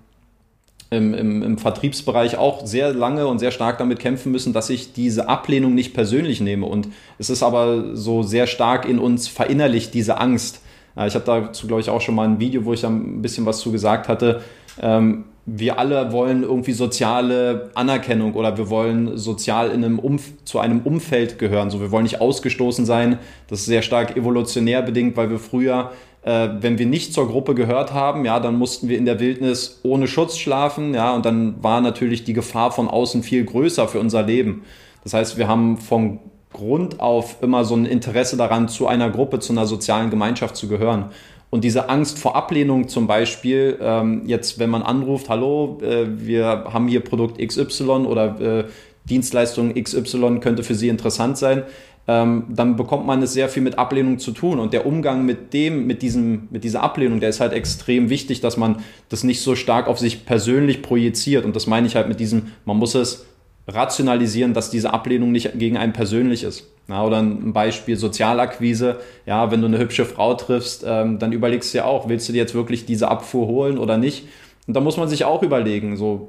im, 0.90 1.14
im, 1.14 1.42
im 1.42 1.59
Vertriebsbereich 1.59 2.38
auch 2.38 2.64
sehr 2.64 2.95
lange 2.95 3.27
und 3.27 3.40
sehr 3.40 3.51
stark 3.51 3.79
damit 3.79 3.99
kämpfen 3.99 4.33
müssen, 4.33 4.53
dass 4.53 4.71
ich 4.71 4.92
diese 4.92 5.29
Ablehnung 5.29 5.75
nicht 5.75 5.95
persönlich 5.95 6.40
nehme. 6.40 6.66
Und 6.66 6.88
es 7.19 7.29
ist 7.29 7.42
aber 7.42 7.95
so 7.95 8.23
sehr 8.23 8.47
stark 8.47 8.88
in 8.88 8.99
uns 8.99 9.29
verinnerlicht, 9.29 9.92
diese 9.92 10.19
Angst. 10.19 10.61
Ich 11.07 11.14
habe 11.14 11.25
dazu, 11.27 11.66
glaube 11.66 11.83
ich, 11.83 11.90
auch 11.90 12.01
schon 12.01 12.14
mal 12.14 12.27
ein 12.27 12.40
Video, 12.40 12.64
wo 12.64 12.73
ich 12.73 12.81
da 12.81 12.88
ein 12.88 13.21
bisschen 13.21 13.45
was 13.45 13.59
zu 13.59 13.71
gesagt 13.71 14.09
hatte. 14.09 14.42
Ähm, 14.81 15.25
wir 15.47 15.79
alle 15.79 16.13
wollen 16.13 16.43
irgendwie 16.43 16.73
soziale 16.73 17.71
Anerkennung 17.75 18.35
oder 18.35 18.59
wir 18.59 18.69
wollen 18.69 19.17
sozial 19.17 19.71
in 19.71 19.85
einem 19.85 20.01
Umf 20.01 20.33
zu 20.45 20.59
einem 20.59 20.81
Umfeld 20.81 21.39
gehören. 21.39 21.71
So, 21.71 21.81
wir 21.81 21.93
wollen 21.93 22.03
nicht 22.03 22.21
ausgestoßen 22.21 22.85
sein. 22.85 23.19
Das 23.47 23.61
ist 23.61 23.67
sehr 23.67 23.83
stark 23.83 24.17
evolutionär 24.17 24.83
bedingt, 24.83 25.17
weil 25.17 25.31
wir 25.31 25.39
früher 25.39 25.93
äh, 26.27 26.49
wenn 26.61 26.77
wir 26.77 26.87
nicht 26.87 27.15
zur 27.15 27.29
Gruppe 27.29 27.55
gehört 27.55 27.95
haben, 27.95 28.25
ja, 28.25 28.41
dann 28.41 28.59
mussten 28.59 28.89
wir 28.89 28.99
in 28.99 29.05
der 29.05 29.21
Wildnis 29.21 29.81
ohne 29.85 30.09
Schutz 30.09 30.37
schlafen, 30.37 30.93
ja, 30.93 31.15
und 31.15 31.25
dann 31.25 31.63
war 31.63 31.81
natürlich 31.81 32.25
die 32.25 32.33
Gefahr 32.33 32.73
von 32.73 32.89
außen 32.89 33.23
viel 33.23 33.45
größer 33.45 33.87
für 33.87 34.01
unser 34.01 34.25
Leben. 34.25 34.65
Das 35.05 35.15
heißt, 35.15 35.39
wir 35.39 35.47
haben 35.47 35.79
von 35.79 36.19
Grund 36.53 36.99
auf 36.99 37.37
immer 37.43 37.65
so 37.65 37.77
ein 37.77 37.87
Interesse 37.87 38.37
daran, 38.37 38.69
zu 38.69 38.89
einer 38.89 39.09
Gruppe, 39.11 39.39
zu 39.39 39.53
einer 39.53 39.67
sozialen 39.67 40.11
Gemeinschaft 40.11 40.57
zu 40.57 40.67
gehören. 40.67 41.11
Und 41.51 41.65
diese 41.65 41.89
Angst 41.89 42.19
vor 42.19 42.35
Ablehnung 42.35 42.89
zum 42.89 43.07
Beispiel, 43.07 43.79
ähm, 43.81 44.23
jetzt 44.27 44.59
wenn 44.59 44.71
man 44.71 44.83
anruft, 44.83 45.29
hallo, 45.29 45.79
äh, 45.81 46.07
wir 46.09 46.45
haben 46.73 46.89
hier 46.89 47.01
Produkt 47.01 47.39
XY 47.39 48.07
oder 48.07 48.41
äh, 48.41 48.65
Dienstleistung 49.09 49.75
XY 49.75 50.41
könnte 50.41 50.65
für 50.65 50.75
Sie 50.75 50.89
interessant 50.89 51.39
sein, 51.39 51.63
ähm, 52.09 52.45
dann 52.49 52.77
bekommt 52.77 53.07
man 53.07 53.23
es 53.23 53.33
sehr 53.33 53.49
viel 53.49 53.63
mit 53.63 53.79
Ablehnung 53.79 54.19
zu 54.19 54.31
tun. 54.33 54.59
Und 54.59 54.73
der 54.73 54.87
Umgang 54.87 55.25
mit 55.25 55.53
dem, 55.53 55.87
mit 55.87 56.03
diesem, 56.03 56.49
mit 56.51 56.65
dieser 56.65 56.83
Ablehnung, 56.83 57.21
der 57.21 57.29
ist 57.29 57.41
halt 57.41 57.53
extrem 57.53 58.11
wichtig, 58.11 58.41
dass 58.41 58.57
man 58.57 58.83
das 59.09 59.25
nicht 59.25 59.41
so 59.41 59.57
stark 59.57 59.89
auf 59.89 59.99
sich 59.99 60.25
persönlich 60.27 60.83
projiziert. 60.83 61.45
Und 61.45 61.57
das 61.57 61.67
meine 61.67 61.87
ich 61.87 61.97
halt 61.97 62.09
mit 62.09 62.21
diesem, 62.21 62.53
man 62.65 62.77
muss 62.77 62.95
es 62.95 63.27
rationalisieren, 63.67 64.55
dass 64.55 64.71
diese 64.71 64.93
Ablehnung 64.93 65.33
nicht 65.33 65.59
gegen 65.59 65.77
einen 65.77 65.93
persönlich 65.93 66.45
ist. 66.45 66.71
Ja, 66.88 67.05
oder 67.05 67.18
ein 67.18 67.53
Beispiel 67.53 67.96
Sozialakquise. 67.96 69.01
Ja, 69.27 69.51
wenn 69.51 69.61
du 69.61 69.66
eine 69.66 69.79
hübsche 69.79 70.05
Frau 70.05 70.35
triffst, 70.35 70.85
ähm, 70.87 71.18
dann 71.18 71.33
überlegst 71.33 71.75
du 71.75 71.79
ja 71.79 71.85
auch, 71.85 72.09
willst 72.09 72.29
du 72.29 72.33
dir 72.33 72.38
jetzt 72.38 72.55
wirklich 72.55 72.87
diese 72.87 73.09
Abfuhr 73.09 73.49
holen 73.49 73.79
oder 73.79 73.99
nicht? 73.99 74.29
Und 74.66 74.75
da 74.75 74.81
muss 74.81 74.96
man 74.96 75.09
sich 75.09 75.25
auch 75.25 75.42
überlegen, 75.42 75.96
so, 75.96 76.29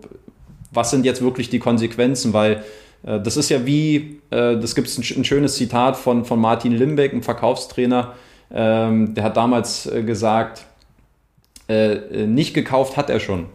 was 0.71 0.89
sind 0.91 1.05
jetzt 1.05 1.21
wirklich 1.21 1.49
die 1.49 1.59
Konsequenzen, 1.59 2.33
weil 2.33 2.63
äh, 3.03 3.19
das 3.19 3.37
ist 3.37 3.49
ja 3.49 3.65
wie, 3.65 4.19
äh, 4.31 4.57
das 4.57 4.75
gibt 4.75 4.87
es 4.87 4.97
ein, 4.97 5.23
schönes 5.23 5.55
Zitat 5.55 5.97
von, 5.97 6.25
von 6.25 6.39
Martin 6.39 6.71
Limbeck, 6.71 7.11
einem 7.11 7.23
Verkaufstrainer, 7.23 8.13
ähm, 8.51 9.13
der 9.13 9.23
hat 9.23 9.37
damals 9.37 9.85
äh, 9.87 10.03
gesagt, 10.03 10.65
nicht 11.69 12.53
gekauft 12.53 12.95
hat 12.95 13.09
er 13.09 13.19
schon. 13.19 13.47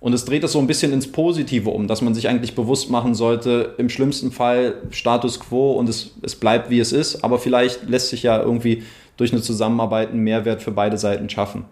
Und 0.00 0.12
es 0.12 0.24
dreht 0.24 0.44
es 0.44 0.52
so 0.52 0.60
ein 0.60 0.66
bisschen 0.66 0.92
ins 0.92 1.10
Positive 1.10 1.70
um, 1.70 1.88
dass 1.88 2.02
man 2.02 2.14
sich 2.14 2.28
eigentlich 2.28 2.54
bewusst 2.54 2.90
machen 2.90 3.14
sollte, 3.14 3.74
im 3.78 3.88
schlimmsten 3.88 4.30
Fall 4.30 4.74
Status 4.90 5.40
quo 5.40 5.72
und 5.72 5.88
es, 5.88 6.12
es 6.22 6.36
bleibt 6.36 6.70
wie 6.70 6.78
es 6.78 6.92
ist, 6.92 7.24
aber 7.24 7.38
vielleicht 7.38 7.88
lässt 7.88 8.10
sich 8.10 8.22
ja 8.22 8.40
irgendwie 8.40 8.84
durch 9.16 9.32
eine 9.32 9.42
Zusammenarbeit 9.42 10.10
einen 10.10 10.22
Mehrwert 10.22 10.62
für 10.62 10.70
beide 10.70 10.98
Seiten 10.98 11.28
schaffen. 11.28 11.64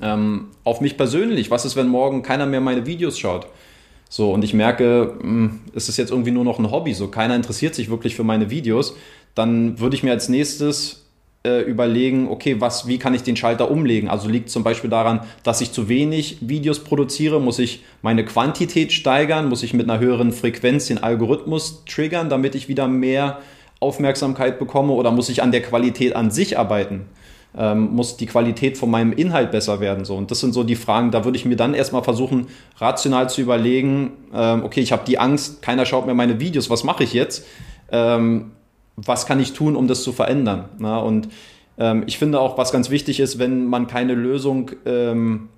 Ähm, 0.00 0.48
auf 0.64 0.80
mich 0.80 0.96
persönlich, 0.96 1.50
was 1.50 1.64
ist, 1.64 1.76
wenn 1.76 1.88
morgen 1.88 2.22
keiner 2.22 2.46
mehr 2.46 2.60
meine 2.60 2.84
Videos 2.84 3.18
schaut? 3.18 3.46
So, 4.10 4.32
und 4.32 4.44
ich 4.44 4.52
merke, 4.52 5.16
hm, 5.20 5.60
es 5.74 5.88
ist 5.88 5.96
jetzt 5.96 6.10
irgendwie 6.10 6.30
nur 6.30 6.44
noch 6.44 6.58
ein 6.58 6.70
Hobby, 6.70 6.92
so 6.92 7.08
keiner 7.08 7.34
interessiert 7.34 7.74
sich 7.74 7.88
wirklich 7.88 8.14
für 8.14 8.24
meine 8.24 8.50
Videos, 8.50 8.96
dann 9.34 9.80
würde 9.80 9.96
ich 9.96 10.02
mir 10.02 10.12
als 10.12 10.28
nächstes 10.28 11.03
äh, 11.46 11.60
überlegen, 11.60 12.28
okay, 12.28 12.60
was, 12.60 12.86
wie 12.88 12.98
kann 12.98 13.14
ich 13.14 13.22
den 13.22 13.36
Schalter 13.36 13.70
umlegen? 13.70 14.08
Also 14.08 14.28
liegt 14.28 14.50
zum 14.50 14.64
Beispiel 14.64 14.90
daran, 14.90 15.20
dass 15.42 15.60
ich 15.60 15.72
zu 15.72 15.88
wenig 15.88 16.38
Videos 16.40 16.80
produziere, 16.80 17.40
muss 17.40 17.58
ich 17.58 17.84
meine 18.02 18.24
Quantität 18.24 18.92
steigern, 18.92 19.48
muss 19.48 19.62
ich 19.62 19.74
mit 19.74 19.88
einer 19.88 20.00
höheren 20.00 20.32
Frequenz 20.32 20.86
den 20.86 21.02
Algorithmus 21.02 21.84
triggern, 21.84 22.28
damit 22.28 22.54
ich 22.54 22.68
wieder 22.68 22.88
mehr 22.88 23.40
Aufmerksamkeit 23.80 24.58
bekomme 24.58 24.92
oder 24.92 25.10
muss 25.10 25.28
ich 25.28 25.42
an 25.42 25.52
der 25.52 25.62
Qualität 25.62 26.16
an 26.16 26.30
sich 26.30 26.58
arbeiten? 26.58 27.06
ähm, 27.56 27.94
muss 27.94 28.16
die 28.16 28.26
Qualität 28.26 28.76
von 28.78 28.90
meinem 28.90 29.12
Inhalt 29.12 29.50
besser 29.50 29.80
werden. 29.80 30.04
So. 30.04 30.16
Und 30.16 30.30
das 30.30 30.40
sind 30.40 30.52
so 30.52 30.64
die 30.64 30.76
Fragen, 30.76 31.10
da 31.10 31.24
würde 31.24 31.38
ich 31.38 31.44
mir 31.44 31.56
dann 31.56 31.74
erstmal 31.74 32.02
versuchen, 32.02 32.48
rational 32.78 33.30
zu 33.30 33.40
überlegen, 33.40 34.12
ähm, 34.34 34.64
okay, 34.64 34.80
ich 34.80 34.92
habe 34.92 35.04
die 35.06 35.18
Angst, 35.18 35.62
keiner 35.62 35.86
schaut 35.86 36.06
mir 36.06 36.14
meine 36.14 36.40
Videos, 36.40 36.70
was 36.70 36.84
mache 36.84 37.04
ich 37.04 37.12
jetzt? 37.12 37.46
Ähm, 37.92 38.52
was 38.96 39.26
kann 39.26 39.40
ich 39.40 39.52
tun, 39.52 39.76
um 39.76 39.88
das 39.88 40.02
zu 40.02 40.12
verändern? 40.12 40.68
Na, 40.78 40.98
und 40.98 41.28
ähm, 41.78 42.04
ich 42.06 42.18
finde 42.18 42.40
auch, 42.40 42.56
was 42.58 42.72
ganz 42.72 42.90
wichtig 42.90 43.20
ist, 43.20 43.38
wenn 43.38 43.66
man 43.66 43.86
keine 43.86 44.14
Lösung 44.14 44.70
ähm, 44.86 45.48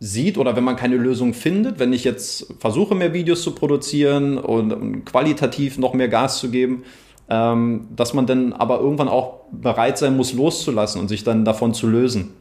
sieht 0.00 0.36
oder 0.36 0.56
wenn 0.56 0.64
man 0.64 0.76
keine 0.76 0.96
Lösung 0.96 1.32
findet, 1.32 1.78
wenn 1.78 1.92
ich 1.92 2.02
jetzt 2.02 2.54
versuche, 2.58 2.94
mehr 2.94 3.12
Videos 3.12 3.42
zu 3.42 3.54
produzieren 3.54 4.36
und, 4.36 4.72
und 4.72 5.04
qualitativ 5.04 5.78
noch 5.78 5.94
mehr 5.94 6.08
Gas 6.08 6.38
zu 6.38 6.50
geben, 6.50 6.82
ähm, 7.28 7.86
dass 7.94 8.12
man 8.12 8.26
dann 8.26 8.52
aber 8.52 8.80
irgendwann 8.80 9.08
auch 9.08 9.44
bereit 9.52 9.98
sein 9.98 10.16
muss, 10.16 10.32
loszulassen 10.32 11.00
und 11.00 11.08
sich 11.08 11.22
dann 11.22 11.44
davon 11.44 11.72
zu 11.72 11.86
lösen. 11.86 12.32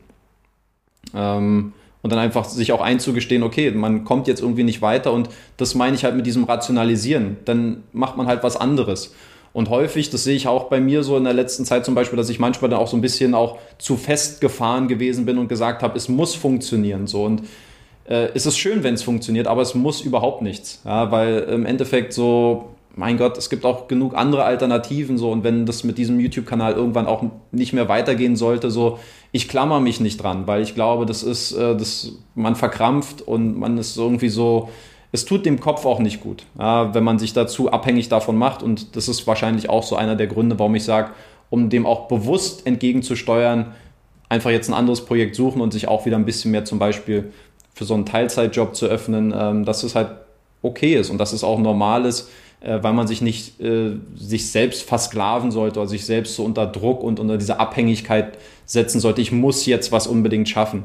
Ähm, 1.14 1.74
und 2.02 2.12
dann 2.12 2.18
einfach 2.18 2.46
sich 2.46 2.72
auch 2.72 2.82
einzugestehen, 2.82 3.44
okay, 3.44 3.70
man 3.70 4.06
kommt 4.06 4.28
jetzt 4.28 4.42
irgendwie 4.42 4.64
nicht 4.64 4.82
weiter 4.82 5.14
und 5.14 5.30
das 5.58 5.76
meine 5.76 5.96
ich 5.96 6.04
halt 6.04 6.16
mit 6.16 6.26
diesem 6.26 6.46
Rationalisieren. 6.46 7.38
Dann 7.46 7.84
macht 7.94 8.18
man 8.18 8.26
halt 8.26 8.42
was 8.42 8.58
anderes. 8.58 9.14
Und 9.54 9.70
häufig, 9.70 10.10
das 10.10 10.24
sehe 10.24 10.36
ich 10.36 10.48
auch 10.48 10.66
bei 10.66 10.80
mir 10.80 11.04
so 11.04 11.18
in 11.18 11.26
der 11.26 11.34
letzten 11.34 11.66
Zeit 11.66 11.84
zum 11.86 11.94
Beispiel, 11.94 12.18
dass 12.18 12.30
ich 12.30 12.40
manchmal 12.40 12.70
dann 12.70 12.80
auch 12.80 12.88
so 12.88 12.96
ein 12.96 13.02
bisschen 13.02 13.34
auch 13.36 13.58
zu 13.78 13.98
festgefahren 13.98 14.88
gewesen 14.88 15.26
bin 15.26 15.38
und 15.38 15.50
gesagt 15.50 15.84
habe, 15.84 15.98
es 15.98 16.08
muss 16.08 16.36
funktionieren. 16.36 17.08
So 17.08 17.26
und 17.26 17.44
äh, 18.06 18.30
es 18.34 18.46
ist 18.46 18.58
schön, 18.58 18.84
wenn 18.84 18.94
es 18.94 19.04
funktioniert, 19.04 19.48
aber 19.48 19.62
es 19.62 19.76
muss 19.76 20.02
überhaupt 20.02 20.42
nichts. 20.42 20.82
Ja, 20.86 21.12
weil 21.12 21.40
im 21.40 21.66
Endeffekt 21.66 22.14
so 22.14 22.70
mein 22.96 23.18
Gott, 23.18 23.38
es 23.38 23.50
gibt 23.50 23.66
auch 23.66 23.88
genug 23.88 24.16
andere 24.16 24.44
Alternativen 24.44 25.18
so 25.18 25.32
und 25.32 25.44
wenn 25.44 25.66
das 25.66 25.84
mit 25.84 25.98
diesem 25.98 26.20
YouTube-Kanal 26.20 26.74
irgendwann 26.74 27.08
auch 27.08 27.24
nicht 27.52 27.74
mehr 27.74 27.88
weitergehen 27.88 28.36
sollte, 28.36 28.70
so 28.70 29.00
ich 29.32 29.48
klammer 29.48 29.80
mich 29.80 30.02
nicht 30.02 30.22
dran, 30.22 30.46
weil 30.46 30.62
ich 30.62 30.76
glaube, 30.76 31.06
das 31.06 31.24
ist, 31.24 31.54
äh, 31.54 31.76
das, 31.76 32.14
man 32.36 32.56
verkrampft 32.56 33.22
und 33.22 33.58
man 33.58 33.78
ist 33.78 33.98
irgendwie 33.98 34.30
so, 34.30 34.70
es 35.12 35.26
tut 35.26 35.46
dem 35.46 35.60
Kopf 35.60 35.86
auch 35.86 36.00
nicht 36.00 36.22
gut, 36.22 36.46
ja, 36.58 36.94
wenn 36.94 37.04
man 37.04 37.20
sich 37.20 37.34
dazu 37.34 37.72
abhängig 37.72 38.10
davon 38.10 38.38
macht 38.38 38.64
und 38.64 38.96
das 38.96 39.08
ist 39.08 39.28
wahrscheinlich 39.28 39.70
auch 39.70 39.84
so 39.84 39.96
einer 39.96 40.16
der 40.16 40.28
Gründe, 40.28 40.58
warum 40.58 40.76
ich 40.76 40.84
sage, 40.84 41.12
um 41.50 41.70
dem 41.70 41.86
auch 41.86 42.08
bewusst 42.08 42.66
entgegenzusteuern, 42.66 43.74
einfach 44.30 44.50
jetzt 44.50 44.70
ein 44.70 44.74
anderes 44.74 45.06
Projekt 45.06 45.36
suchen 45.36 45.62
und 45.62 45.74
sich 45.74 45.88
auch 45.88 46.06
wieder 46.06 46.16
ein 46.16 46.26
bisschen 46.26 46.52
mehr 46.52 46.64
zum 46.64 46.80
Beispiel 46.80 47.34
für 47.74 47.84
so 47.84 47.94
einen 47.94 48.06
Teilzeitjob 48.06 48.76
zu 48.76 48.86
öffnen, 48.86 49.34
ähm, 49.38 49.66
dass 49.66 49.84
es 49.84 49.96
halt 49.96 50.12
okay 50.62 50.96
ist 50.96 51.10
und 51.10 51.18
dass 51.18 51.34
es 51.34 51.44
auch 51.44 51.60
normal 51.60 52.06
ist, 52.06 52.30
äh, 52.62 52.80
weil 52.82 52.94
man 52.94 53.08
sich 53.08 53.22
nicht 53.22 53.60
äh, 53.60 53.98
sich 54.16 54.50
selbst 54.50 54.84
versklaven 54.84 55.52
sollte 55.52 55.80
oder 55.80 55.90
sich 55.90 56.06
selbst 56.06 56.36
so 56.36 56.46
unter 56.46 56.68
Druck 56.68 57.04
und 57.04 57.20
unter 57.20 57.38
diese 57.38 57.60
Abhängigkeit 57.60 58.38
setzen 58.66 59.02
sollte. 59.02 59.22
Ich 59.22 59.32
muss 59.32 59.66
jetzt 59.66 59.92
was 59.92 60.08
unbedingt 60.08 60.48
schaffen. 60.48 60.84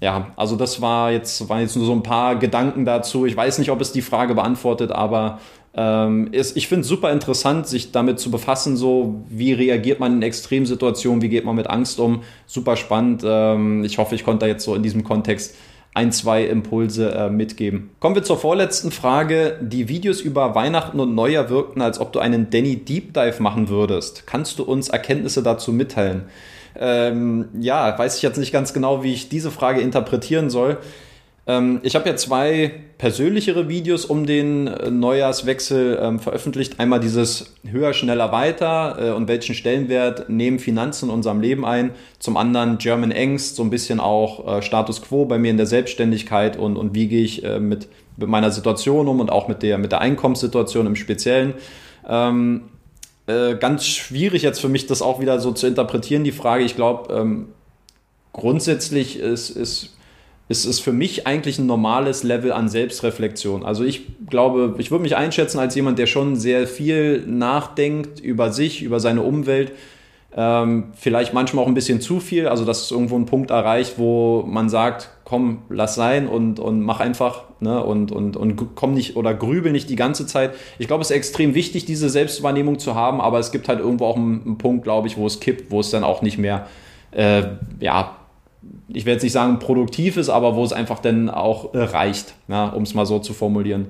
Ja, 0.00 0.28
also 0.36 0.56
das 0.56 0.80
war 0.80 1.12
jetzt, 1.12 1.48
waren 1.48 1.60
jetzt 1.60 1.76
nur 1.76 1.84
so 1.84 1.92
ein 1.92 2.02
paar 2.02 2.36
Gedanken 2.36 2.86
dazu. 2.86 3.26
Ich 3.26 3.36
weiß 3.36 3.58
nicht, 3.58 3.70
ob 3.70 3.80
es 3.82 3.92
die 3.92 4.00
Frage 4.00 4.34
beantwortet, 4.34 4.92
aber 4.92 5.40
ähm, 5.74 6.28
ist, 6.32 6.56
ich 6.56 6.68
finde 6.68 6.82
es 6.82 6.88
super 6.88 7.12
interessant, 7.12 7.66
sich 7.68 7.92
damit 7.92 8.18
zu 8.18 8.30
befassen, 8.30 8.76
so 8.76 9.22
wie 9.28 9.52
reagiert 9.52 10.00
man 10.00 10.14
in 10.14 10.22
Extremsituationen, 10.22 11.22
wie 11.22 11.28
geht 11.28 11.44
man 11.44 11.54
mit 11.54 11.68
Angst 11.68 12.00
um. 12.00 12.22
Super 12.46 12.76
spannend. 12.76 13.22
Ähm, 13.24 13.84
ich 13.84 13.98
hoffe, 13.98 14.14
ich 14.14 14.24
konnte 14.24 14.40
da 14.40 14.46
jetzt 14.46 14.64
so 14.64 14.74
in 14.74 14.82
diesem 14.82 15.04
Kontext 15.04 15.54
ein, 15.92 16.12
zwei 16.12 16.44
Impulse 16.44 17.12
äh, 17.12 17.30
mitgeben. 17.30 17.90
Kommen 18.00 18.14
wir 18.14 18.22
zur 18.22 18.38
vorletzten 18.38 18.90
Frage. 18.90 19.58
Die 19.60 19.88
Videos 19.88 20.20
über 20.20 20.54
Weihnachten 20.54 20.98
und 20.98 21.14
Neujahr 21.14 21.50
wirkten, 21.50 21.82
als 21.82 22.00
ob 22.00 22.12
du 22.12 22.20
einen 22.20 22.48
Danny 22.50 22.76
Deep 22.76 23.12
Dive 23.12 23.42
machen 23.42 23.68
würdest. 23.68 24.26
Kannst 24.26 24.58
du 24.58 24.64
uns 24.64 24.88
Erkenntnisse 24.88 25.42
dazu 25.42 25.72
mitteilen? 25.72 26.24
Ähm, 26.78 27.48
ja, 27.60 27.98
weiß 27.98 28.16
ich 28.16 28.22
jetzt 28.22 28.38
nicht 28.38 28.52
ganz 28.52 28.72
genau, 28.72 29.02
wie 29.02 29.12
ich 29.12 29.28
diese 29.28 29.50
Frage 29.50 29.80
interpretieren 29.80 30.50
soll. 30.50 30.78
Ähm, 31.46 31.80
ich 31.82 31.94
habe 31.94 32.08
ja 32.08 32.16
zwei 32.16 32.72
persönlichere 32.98 33.68
Videos 33.68 34.04
um 34.04 34.26
den 34.26 34.66
äh, 34.66 34.90
Neujahrswechsel 34.90 35.98
ähm, 36.00 36.18
veröffentlicht. 36.20 36.78
Einmal 36.78 37.00
dieses 37.00 37.54
höher, 37.68 37.92
schneller, 37.94 38.30
weiter 38.30 38.96
äh, 39.00 39.10
und 39.12 39.26
welchen 39.26 39.54
Stellenwert 39.54 40.28
nehmen 40.28 40.58
Finanzen 40.58 41.08
in 41.08 41.14
unserem 41.14 41.40
Leben 41.40 41.64
ein. 41.64 41.92
Zum 42.18 42.36
anderen 42.36 42.78
German 42.78 43.12
Angst, 43.12 43.56
so 43.56 43.62
ein 43.62 43.70
bisschen 43.70 44.00
auch 44.00 44.58
äh, 44.58 44.62
Status 44.62 45.02
Quo 45.02 45.24
bei 45.24 45.38
mir 45.38 45.50
in 45.50 45.56
der 45.56 45.66
Selbstständigkeit 45.66 46.56
und, 46.56 46.76
und 46.76 46.94
wie 46.94 47.08
gehe 47.08 47.24
ich 47.24 47.42
äh, 47.42 47.58
mit, 47.58 47.88
mit 48.16 48.28
meiner 48.28 48.50
Situation 48.50 49.08
um 49.08 49.18
und 49.18 49.32
auch 49.32 49.48
mit 49.48 49.62
der, 49.62 49.78
mit 49.78 49.92
der 49.92 50.02
Einkommenssituation 50.02 50.86
im 50.86 50.96
Speziellen. 50.96 51.54
Ähm, 52.06 52.62
äh, 53.30 53.56
ganz 53.56 53.86
schwierig 53.86 54.42
jetzt 54.42 54.60
für 54.60 54.68
mich, 54.68 54.86
das 54.86 55.02
auch 55.02 55.20
wieder 55.20 55.38
so 55.40 55.52
zu 55.52 55.66
interpretieren, 55.66 56.24
die 56.24 56.32
Frage. 56.32 56.64
Ich 56.64 56.76
glaube, 56.76 57.14
ähm, 57.14 57.48
grundsätzlich 58.32 59.18
ist, 59.18 59.50
ist 59.50 59.90
ist 60.50 60.64
es 60.64 60.80
für 60.80 60.92
mich 60.92 61.28
eigentlich 61.28 61.60
ein 61.60 61.66
normales 61.66 62.24
Level 62.24 62.50
an 62.50 62.68
Selbstreflexion. 62.68 63.64
Also 63.64 63.84
ich 63.84 64.02
glaube, 64.28 64.74
ich 64.78 64.90
würde 64.90 65.04
mich 65.04 65.14
einschätzen 65.14 65.60
als 65.60 65.76
jemand, 65.76 65.96
der 66.00 66.06
schon 66.06 66.34
sehr 66.34 66.66
viel 66.66 67.24
nachdenkt 67.24 68.18
über 68.18 68.50
sich, 68.52 68.82
über 68.82 68.98
seine 68.98 69.22
Umwelt. 69.22 69.70
Ähm, 70.36 70.88
vielleicht 70.96 71.34
manchmal 71.34 71.62
auch 71.62 71.68
ein 71.68 71.74
bisschen 71.74 72.00
zu 72.00 72.18
viel, 72.18 72.48
also 72.48 72.64
dass 72.64 72.82
es 72.82 72.90
irgendwo 72.90 73.14
einen 73.14 73.26
Punkt 73.26 73.52
erreicht, 73.52 73.94
wo 73.96 74.42
man 74.44 74.68
sagt, 74.68 75.10
komm, 75.24 75.62
lass 75.68 75.94
sein 75.94 76.26
und, 76.26 76.58
und 76.58 76.80
mach 76.80 76.98
einfach 76.98 77.44
ne? 77.60 77.82
und, 77.82 78.12
und, 78.12 78.36
und 78.36 78.74
komm 78.74 78.94
nicht 78.94 79.16
oder 79.16 79.34
grübel 79.34 79.72
nicht 79.72 79.88
die 79.88 79.96
ganze 79.96 80.26
Zeit. 80.26 80.54
Ich 80.78 80.86
glaube, 80.86 81.02
es 81.02 81.10
ist 81.10 81.16
extrem 81.16 81.54
wichtig, 81.54 81.84
diese 81.84 82.08
Selbstwahrnehmung 82.08 82.78
zu 82.78 82.94
haben, 82.94 83.20
aber 83.20 83.38
es 83.38 83.52
gibt 83.52 83.68
halt 83.68 83.80
irgendwo 83.80 84.06
auch 84.06 84.16
einen, 84.16 84.42
einen 84.44 84.58
Punkt, 84.58 84.84
glaube 84.84 85.08
ich, 85.08 85.16
wo 85.16 85.26
es 85.26 85.40
kippt, 85.40 85.70
wo 85.70 85.80
es 85.80 85.90
dann 85.90 86.04
auch 86.04 86.22
nicht 86.22 86.38
mehr 86.38 86.66
äh, 87.12 87.42
ja, 87.80 88.16
ich 88.88 89.06
werde 89.06 89.16
jetzt 89.16 89.22
nicht 89.22 89.32
sagen 89.32 89.58
produktiv 89.58 90.16
ist, 90.16 90.28
aber 90.28 90.54
wo 90.56 90.64
es 90.64 90.72
einfach 90.72 90.98
dann 90.98 91.30
auch 91.30 91.74
äh, 91.74 91.78
reicht, 91.78 92.34
ja, 92.48 92.68
um 92.68 92.82
es 92.82 92.94
mal 92.94 93.06
so 93.06 93.18
zu 93.18 93.32
formulieren. 93.32 93.88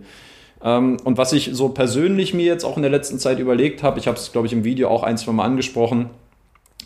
Ähm, 0.62 0.98
und 1.04 1.18
was 1.18 1.32
ich 1.32 1.50
so 1.52 1.70
persönlich 1.70 2.34
mir 2.34 2.44
jetzt 2.44 2.64
auch 2.64 2.76
in 2.76 2.82
der 2.82 2.90
letzten 2.90 3.18
Zeit 3.18 3.38
überlegt 3.38 3.82
habe, 3.82 3.98
ich 3.98 4.06
habe 4.06 4.16
es, 4.16 4.30
glaube 4.32 4.46
ich, 4.46 4.52
im 4.52 4.64
Video 4.64 4.88
auch 4.88 5.02
ein, 5.02 5.16
zwei 5.16 5.32
Mal 5.32 5.44
angesprochen, 5.44 6.10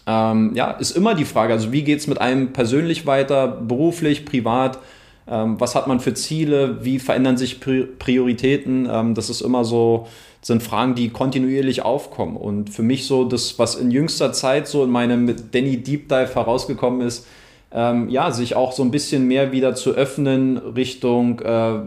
ähm, 0.07 0.53
ja, 0.55 0.71
ist 0.73 0.97
immer 0.97 1.15
die 1.15 1.25
Frage, 1.25 1.53
also 1.53 1.73
wie 1.73 1.83
geht 1.83 1.99
es 1.99 2.07
mit 2.07 2.21
einem 2.21 2.53
persönlich 2.53 3.07
weiter, 3.07 3.49
beruflich, 3.49 4.25
privat, 4.25 4.79
was 5.27 5.75
hat 5.75 5.87
man 5.87 6.01
für 6.01 6.15
Ziele, 6.15 6.85
wie 6.85 6.99
verändern 6.99 7.37
sich 7.37 7.61
Prioritäten, 7.61 8.89
ähm, 8.91 9.15
das 9.15 9.31
ist 9.31 9.41
immer 9.41 9.65
so, 9.65 10.07
sind 10.43 10.63
Fragen, 10.63 10.95
die 10.95 11.09
kontinuierlich 11.09 11.83
aufkommen. 11.83 12.37
Und 12.37 12.69
für 12.71 12.83
mich 12.83 13.07
so 13.07 13.25
das, 13.25 13.59
was 13.59 13.77
in 13.77 13.91
jüngster 13.91 14.33
Zeit 14.33 14.69
so 14.69 14.85
in 14.85 14.91
meinem 14.91 15.35
Danny 15.53 15.79
Deep 15.79 16.09
Dive 16.09 16.35
herausgekommen 16.35 17.01
ist, 17.01 17.27
ähm, 17.73 18.09
ja, 18.11 18.31
sich 18.31 18.55
auch 18.55 18.73
so 18.73 18.83
ein 18.83 18.91
bisschen 18.91 19.27
mehr 19.27 19.53
wieder 19.53 19.75
zu 19.75 19.93
öffnen 19.93 20.59
Richtung 20.59 21.41
äh, 21.41 21.81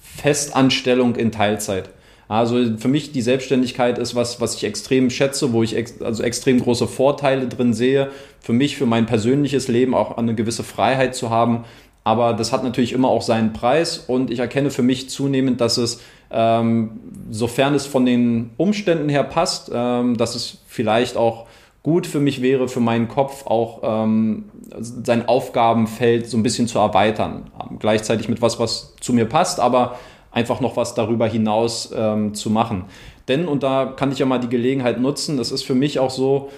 Festanstellung 0.00 1.16
in 1.16 1.30
Teilzeit. 1.30 1.90
Also 2.26 2.76
für 2.78 2.88
mich 2.88 3.10
die 3.10 3.22
Selbstständigkeit 3.22 3.98
ist 3.98 4.14
was, 4.14 4.40
was 4.40 4.54
ich 4.54 4.64
extrem 4.64 5.10
schätze, 5.10 5.52
wo 5.52 5.64
ich 5.64 5.76
ex 5.76 6.00
also 6.00 6.22
extrem 6.22 6.60
große 6.60 6.86
Vorteile 6.86 7.48
drin 7.48 7.74
sehe. 7.74 8.10
Für 8.40 8.52
mich, 8.52 8.76
für 8.76 8.86
mein 8.86 9.06
persönliches 9.06 9.66
Leben 9.66 9.94
auch 9.94 10.16
eine 10.16 10.36
gewisse 10.36 10.62
Freiheit 10.62 11.14
zu 11.16 11.30
haben. 11.30 11.64
Aber 12.10 12.32
das 12.32 12.52
hat 12.52 12.64
natürlich 12.64 12.92
immer 12.92 13.06
auch 13.06 13.22
seinen 13.22 13.52
Preis 13.52 13.98
und 13.98 14.32
ich 14.32 14.40
erkenne 14.40 14.72
für 14.72 14.82
mich 14.82 15.08
zunehmend, 15.08 15.60
dass 15.60 15.76
es, 15.76 16.00
ähm, 16.32 16.98
sofern 17.30 17.72
es 17.72 17.86
von 17.86 18.04
den 18.04 18.50
Umständen 18.56 19.08
her 19.08 19.22
passt, 19.22 19.70
ähm, 19.72 20.16
dass 20.16 20.34
es 20.34 20.58
vielleicht 20.66 21.16
auch 21.16 21.46
gut 21.84 22.08
für 22.08 22.18
mich 22.18 22.42
wäre, 22.42 22.66
für 22.66 22.80
meinen 22.80 23.06
Kopf 23.06 23.46
auch 23.46 23.82
ähm, 23.84 24.46
sein 24.80 25.28
Aufgabenfeld 25.28 26.28
so 26.28 26.36
ein 26.36 26.42
bisschen 26.42 26.66
zu 26.66 26.80
erweitern. 26.80 27.48
Gleichzeitig 27.78 28.28
mit 28.28 28.42
was, 28.42 28.58
was 28.58 28.96
zu 29.00 29.12
mir 29.12 29.26
passt, 29.26 29.60
aber 29.60 29.96
einfach 30.32 30.60
noch 30.60 30.76
was 30.76 30.94
darüber 30.94 31.28
hinaus 31.28 31.94
ähm, 31.96 32.34
zu 32.34 32.50
machen. 32.50 32.86
Denn, 33.28 33.46
und 33.46 33.62
da 33.62 33.86
kann 33.86 34.10
ich 34.10 34.18
ja 34.18 34.26
mal 34.26 34.38
die 34.40 34.48
Gelegenheit 34.48 35.00
nutzen, 35.00 35.36
das 35.36 35.52
ist 35.52 35.62
für 35.62 35.76
mich 35.76 36.00
auch 36.00 36.10
so, 36.10 36.50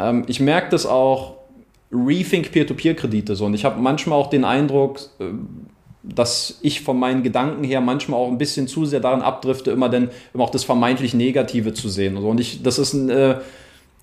ähm, 0.00 0.24
ich 0.26 0.40
merke 0.40 0.70
das 0.70 0.84
auch, 0.84 1.36
Rethink 1.92 2.52
Peer-to-Peer-Kredite 2.52 3.34
so. 3.34 3.46
Und 3.46 3.54
ich 3.54 3.64
habe 3.64 3.80
manchmal 3.80 4.18
auch 4.18 4.30
den 4.30 4.44
Eindruck, 4.44 5.00
äh, 5.18 5.24
dass 6.02 6.58
ich 6.62 6.80
von 6.80 6.98
meinen 6.98 7.22
Gedanken 7.22 7.64
her 7.64 7.80
manchmal 7.80 8.18
auch 8.18 8.28
ein 8.28 8.38
bisschen 8.38 8.68
zu 8.68 8.86
sehr 8.86 9.00
daran 9.00 9.22
abdrifte, 9.22 9.70
immer 9.70 9.88
denn 9.88 10.08
immer 10.32 10.44
auch 10.44 10.50
das 10.50 10.64
vermeintlich 10.64 11.14
Negative 11.14 11.74
zu 11.74 11.88
sehen. 11.88 12.16
Und 12.16 12.40
ich, 12.40 12.62
das 12.62 12.78
ist 12.78 12.94
ein, 12.94 13.10
äh, 13.10 13.36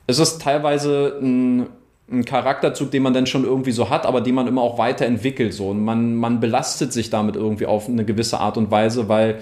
es 0.06 0.20
ist 0.20 0.42
teilweise 0.42 1.18
ein, 1.22 1.68
ein, 2.12 2.24
Charakterzug, 2.24 2.92
den 2.92 3.04
man 3.04 3.14
dann 3.14 3.26
schon 3.26 3.46
irgendwie 3.46 3.72
so 3.72 3.90
hat, 3.90 4.06
aber 4.06 4.22
den 4.22 4.36
man 4.36 4.48
immer 4.48 4.62
auch 4.62 4.78
weiterentwickelt. 4.78 5.54
So. 5.54 5.70
Und 5.70 5.84
man, 5.84 6.16
man 6.16 6.40
belastet 6.40 6.94
sich 6.94 7.10
damit 7.10 7.36
irgendwie 7.36 7.66
auf 7.66 7.90
eine 7.90 8.06
gewisse 8.06 8.40
Art 8.40 8.58
und 8.58 8.70
Weise, 8.70 9.10
weil 9.10 9.40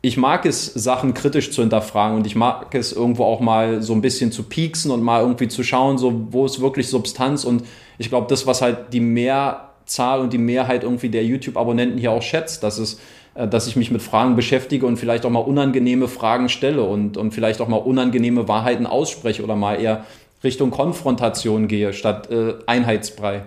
ich 0.00 0.16
mag 0.16 0.46
es, 0.46 0.66
Sachen 0.66 1.14
kritisch 1.14 1.50
zu 1.50 1.62
hinterfragen 1.62 2.16
und 2.16 2.26
ich 2.26 2.36
mag 2.36 2.72
es 2.74 2.92
irgendwo 2.92 3.24
auch 3.24 3.40
mal 3.40 3.82
so 3.82 3.92
ein 3.92 4.02
bisschen 4.02 4.30
zu 4.30 4.44
pieksen 4.44 4.92
und 4.92 5.02
mal 5.02 5.20
irgendwie 5.22 5.48
zu 5.48 5.64
schauen, 5.64 5.98
so 5.98 6.28
wo 6.30 6.46
ist 6.46 6.60
wirklich 6.60 6.88
Substanz 6.88 7.44
und 7.44 7.64
ich 7.98 8.08
glaube, 8.08 8.26
das, 8.28 8.46
was 8.46 8.62
halt 8.62 8.92
die 8.92 9.00
Mehrzahl 9.00 10.20
und 10.20 10.32
die 10.32 10.38
Mehrheit 10.38 10.82
irgendwie 10.82 11.08
der 11.08 11.24
YouTube-Abonnenten 11.24 11.98
hier 11.98 12.12
auch 12.12 12.22
schätzt, 12.22 12.62
dass 12.62 12.78
es 12.78 13.00
äh, 13.36 13.46
dass 13.46 13.66
ich 13.66 13.76
mich 13.76 13.90
mit 13.90 14.02
Fragen 14.02 14.34
beschäftige 14.34 14.86
und 14.86 14.96
vielleicht 14.96 15.24
auch 15.24 15.30
mal 15.30 15.40
unangenehme 15.40 16.08
Fragen 16.08 16.48
stelle 16.48 16.82
und, 16.82 17.16
und 17.16 17.32
vielleicht 17.32 17.60
auch 17.60 17.68
mal 17.68 17.76
unangenehme 17.76 18.48
Wahrheiten 18.48 18.86
ausspreche 18.86 19.42
oder 19.42 19.56
mal 19.56 19.80
eher 19.80 20.04
Richtung 20.42 20.70
Konfrontation 20.70 21.68
gehe 21.68 21.92
statt 21.92 22.30
äh, 22.30 22.54
Einheitsbrei. 22.66 23.42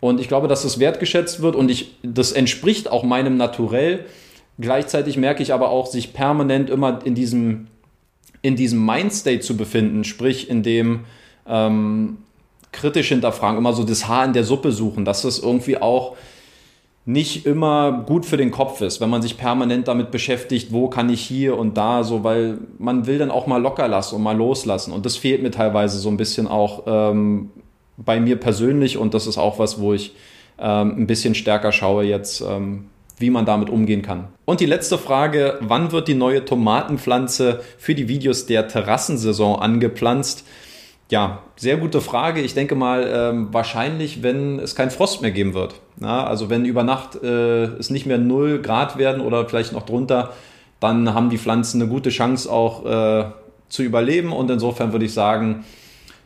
Und 0.00 0.20
ich 0.20 0.28
glaube, 0.28 0.48
dass 0.48 0.62
das 0.62 0.78
wertgeschätzt 0.78 1.40
wird 1.42 1.56
und 1.56 1.70
ich, 1.70 1.96
das 2.02 2.32
entspricht 2.32 2.90
auch 2.90 3.02
meinem 3.02 3.36
Naturell. 3.36 4.04
Gleichzeitig 4.58 5.16
merke 5.16 5.42
ich 5.42 5.52
aber 5.52 5.70
auch, 5.70 5.86
sich 5.86 6.12
permanent 6.12 6.70
immer 6.70 7.00
in 7.04 7.14
diesem, 7.14 7.66
in 8.42 8.56
diesem 8.56 8.84
Mindstate 8.84 9.40
zu 9.40 9.56
befinden, 9.56 10.04
sprich 10.04 10.48
in 10.48 10.62
dem 10.62 11.00
ähm, 11.46 12.18
kritisch 12.72 13.08
hinterfragen, 13.08 13.58
immer 13.58 13.72
so 13.72 13.84
das 13.84 14.08
Haar 14.08 14.24
in 14.24 14.32
der 14.32 14.44
Suppe 14.44 14.72
suchen, 14.72 15.04
dass 15.04 15.22
das 15.22 15.38
irgendwie 15.38 15.78
auch 15.78 16.16
nicht 17.06 17.46
immer 17.46 18.04
gut 18.04 18.26
für 18.26 18.36
den 18.36 18.50
Kopf 18.50 18.80
ist, 18.80 19.00
wenn 19.00 19.08
man 19.08 19.22
sich 19.22 19.38
permanent 19.38 19.86
damit 19.86 20.10
beschäftigt, 20.10 20.72
wo 20.72 20.88
kann 20.88 21.08
ich 21.08 21.20
hier 21.20 21.56
und 21.56 21.76
da, 21.76 22.02
so, 22.02 22.24
weil 22.24 22.58
man 22.78 23.06
will 23.06 23.18
dann 23.18 23.30
auch 23.30 23.46
mal 23.46 23.62
locker 23.62 23.86
lassen 23.86 24.16
und 24.16 24.22
mal 24.22 24.36
loslassen. 24.36 24.92
Und 24.92 25.06
das 25.06 25.16
fehlt 25.16 25.40
mir 25.40 25.52
teilweise 25.52 25.98
so 25.98 26.08
ein 26.08 26.16
bisschen 26.16 26.48
auch 26.48 26.82
ähm, 26.86 27.50
bei 27.96 28.18
mir 28.18 28.36
persönlich 28.36 28.98
und 28.98 29.14
das 29.14 29.28
ist 29.28 29.38
auch 29.38 29.60
was, 29.60 29.80
wo 29.80 29.94
ich 29.94 30.14
ähm, 30.58 30.96
ein 30.98 31.06
bisschen 31.06 31.36
stärker 31.36 31.70
schaue 31.70 32.04
jetzt, 32.04 32.40
ähm, 32.40 32.86
wie 33.18 33.30
man 33.30 33.46
damit 33.46 33.70
umgehen 33.70 34.02
kann. 34.02 34.26
Und 34.44 34.58
die 34.58 34.66
letzte 34.66 34.98
Frage, 34.98 35.58
wann 35.60 35.92
wird 35.92 36.08
die 36.08 36.14
neue 36.14 36.44
Tomatenpflanze 36.44 37.60
für 37.78 37.94
die 37.94 38.08
Videos 38.08 38.46
der 38.46 38.66
Terrassensaison 38.66 39.60
angepflanzt? 39.60 40.44
Ja, 41.08 41.42
sehr 41.54 41.76
gute 41.76 42.00
Frage. 42.00 42.40
Ich 42.40 42.54
denke 42.54 42.74
mal, 42.74 43.08
ähm, 43.08 43.48
wahrscheinlich, 43.52 44.24
wenn 44.24 44.58
es 44.58 44.74
keinen 44.74 44.90
Frost 44.90 45.22
mehr 45.22 45.30
geben 45.30 45.54
wird. 45.54 45.76
Ja, 46.00 46.24
also 46.24 46.50
wenn 46.50 46.64
über 46.64 46.82
Nacht 46.82 47.22
äh, 47.22 47.64
es 47.64 47.90
nicht 47.90 48.06
mehr 48.06 48.18
0 48.18 48.60
Grad 48.60 48.98
werden 48.98 49.22
oder 49.22 49.48
vielleicht 49.48 49.72
noch 49.72 49.86
drunter, 49.86 50.32
dann 50.80 51.14
haben 51.14 51.30
die 51.30 51.38
Pflanzen 51.38 51.80
eine 51.80 51.90
gute 51.90 52.10
Chance 52.10 52.50
auch 52.50 52.84
äh, 52.84 53.24
zu 53.68 53.82
überleben. 53.82 54.32
Und 54.32 54.50
insofern 54.50 54.92
würde 54.92 55.04
ich 55.04 55.14
sagen, 55.14 55.64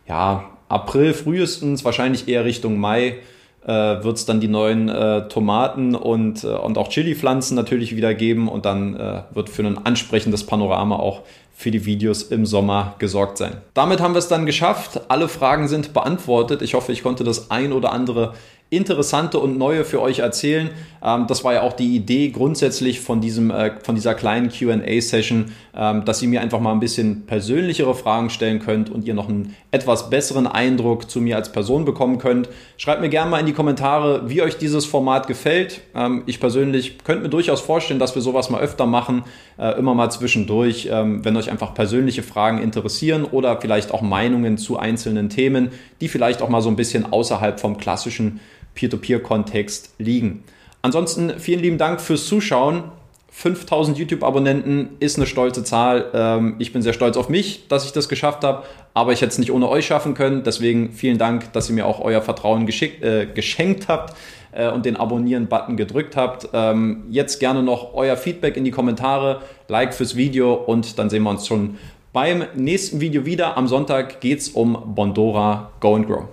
ja, 0.09 0.45
April 0.69 1.13
frühestens, 1.13 1.85
wahrscheinlich 1.85 2.27
eher 2.27 2.47
Richtung 2.47 2.79
Mai, 2.79 3.19
äh, 3.67 3.69
wird 4.03 4.17
es 4.17 4.25
dann 4.25 4.41
die 4.41 4.49
neuen 4.49 4.89
äh, 4.89 5.29
Tomaten 5.29 5.95
und, 5.95 6.43
äh, 6.43 6.49
und 6.49 6.79
auch 6.79 6.89
Chili-Pflanzen 6.89 7.55
natürlich 7.55 7.95
wieder 7.95 8.15
geben. 8.15 8.49
Und 8.49 8.65
dann 8.65 8.97
äh, 8.97 9.23
wird 9.35 9.51
für 9.51 9.63
ein 9.63 9.85
ansprechendes 9.85 10.47
Panorama 10.47 10.97
auch 10.97 11.21
für 11.61 11.71
die 11.71 11.85
Videos 11.85 12.23
im 12.23 12.47
Sommer 12.47 12.95
gesorgt 12.99 13.37
sein. 13.37 13.59
Damit 13.75 14.01
haben 14.01 14.15
wir 14.15 14.19
es 14.19 14.29
dann 14.29 14.47
geschafft. 14.47 15.03
Alle 15.09 15.29
Fragen 15.29 15.69
sind 15.69 15.93
beantwortet. 15.93 16.63
Ich 16.63 16.73
hoffe, 16.73 16.91
ich 16.91 17.03
konnte 17.03 17.23
das 17.23 17.51
ein 17.51 17.75
oder 17.75 17.93
andere 17.93 18.33
interessante 18.71 19.41
und 19.41 19.59
neue 19.59 19.85
für 19.85 20.01
euch 20.01 20.21
erzählen. 20.21 20.71
Ähm, 21.03 21.27
das 21.27 21.43
war 21.43 21.55
ja 21.55 21.63
auch 21.63 21.73
die 21.73 21.97
Idee 21.97 22.31
grundsätzlich 22.31 23.01
von, 23.01 23.21
diesem, 23.21 23.51
äh, 23.51 23.73
von 23.83 23.97
dieser 23.97 24.15
kleinen 24.15 24.49
QA-Session, 24.49 25.47
ähm, 25.75 26.05
dass 26.05 26.23
ihr 26.23 26.29
mir 26.29 26.41
einfach 26.41 26.61
mal 26.61 26.73
ein 26.73 26.81
bisschen 26.81 27.27
persönlichere 27.27 27.95
Fragen 27.95 28.31
stellen 28.31 28.61
könnt 28.61 28.89
und 28.89 29.07
ihr 29.07 29.15
noch 29.15 29.29
einen 29.29 29.57
etwas 29.73 30.09
besseren 30.09 30.47
Eindruck 30.47 31.11
zu 31.11 31.21
mir 31.21 31.37
als 31.37 31.51
Person 31.51 31.85
bekommen 31.85 32.19
könnt. 32.19 32.49
Schreibt 32.77 33.01
mir 33.01 33.09
gerne 33.09 33.31
mal 33.31 33.41
in 33.41 33.47
die 33.47 33.53
Kommentare, 33.53 34.29
wie 34.29 34.43
euch 34.43 34.57
dieses 34.57 34.87
Format 34.87 35.27
gefällt. 35.27 35.81
Ähm, 35.95 36.23
ich 36.27 36.39
persönlich 36.39 36.99
könnte 37.03 37.25
mir 37.25 37.31
durchaus 37.31 37.61
vorstellen, 37.61 37.99
dass 37.99 38.15
wir 38.15 38.23
sowas 38.23 38.51
mal 38.51 38.61
öfter 38.61 38.87
machen, 38.87 39.25
äh, 39.59 39.79
immer 39.79 39.95
mal 39.95 40.11
zwischendurch, 40.11 40.89
wenn 40.91 41.37
euch 41.37 41.51
einfach 41.51 41.75
persönliche 41.75 42.23
Fragen 42.23 42.59
interessieren 42.59 43.25
oder 43.25 43.61
vielleicht 43.61 43.93
auch 43.93 44.03
Meinungen 44.03 44.59
zu 44.59 44.79
einzelnen 44.79 45.29
Themen, 45.29 45.71
die 46.01 46.09
vielleicht 46.09 46.43
auch 46.43 46.49
mal 46.49 46.61
so 46.61 46.69
ein 46.69 46.77
bisschen 46.77 47.13
außerhalb 47.13 47.61
vom 47.61 47.77
klassischen 47.77 48.41
Peer-to-Peer-Kontext 48.75 49.95
liegen. 49.99 50.45
Ansonsten 50.83 51.39
vielen 51.39 51.61
lieben 51.61 51.79
Dank 51.79 52.01
fürs 52.01 52.27
Zuschauen. 52.27 52.85
5000 53.33 53.97
YouTube-Abonnenten 53.97 54.91
ist 54.99 55.17
eine 55.17 55.27
stolze 55.27 55.63
Zahl. 55.63 56.11
Ähm, 56.13 56.57
ich 56.59 56.73
bin 56.73 56.83
sehr 56.83 56.93
stolz 56.93 57.17
auf 57.17 57.29
mich, 57.29 57.69
dass 57.69 57.85
ich 57.85 57.93
das 57.93 58.09
geschafft 58.09 58.43
habe, 58.43 58.65
aber 58.93 59.13
ich 59.13 59.21
hätte 59.21 59.31
es 59.31 59.39
nicht 59.39 59.53
ohne 59.53 59.69
euch 59.69 59.87
schaffen 59.87 60.15
können. 60.15 60.43
Deswegen 60.43 60.93
vielen 60.93 61.17
Dank, 61.17 61.53
dass 61.53 61.69
ihr 61.69 61.75
mir 61.77 61.87
auch 61.87 62.01
euer 62.01 62.23
Vertrauen 62.23 62.67
geschickt, 62.67 63.03
äh, 63.05 63.27
geschenkt 63.27 63.89
habt. 63.89 64.17
äh, 64.53 64.71
und 64.71 64.87
den 64.87 64.97
Abonnieren-Button 64.97 65.77
gedrückt 65.77 66.17
habt. 66.17 66.49
Ähm, 66.53 67.05
jetzt 67.11 67.39
gerne 67.39 67.63
noch 67.63 67.95
euer 67.95 68.17
Feedback 68.17 68.57
in 68.57 68.65
die 68.65 68.71
Kommentare, 68.71 69.43
Like 69.69 69.95
fürs 69.95 70.17
Video 70.17 70.55
und 70.55 70.99
dann 70.99 71.11
sehen 71.11 71.23
wir 71.23 71.31
uns 71.31 71.47
schon 71.47 71.79
beim 72.13 72.45
nächsten 72.57 73.01
Video 73.01 73.25
wieder. 73.25 73.57
Am 73.57 73.69
Sonntag 73.69 74.21
geht 74.21 74.41
es 74.41 74.49
um 74.49 74.95
Bondora 74.95 75.71
Go 75.81 75.95
and 75.95 76.07
Grow. 76.07 76.25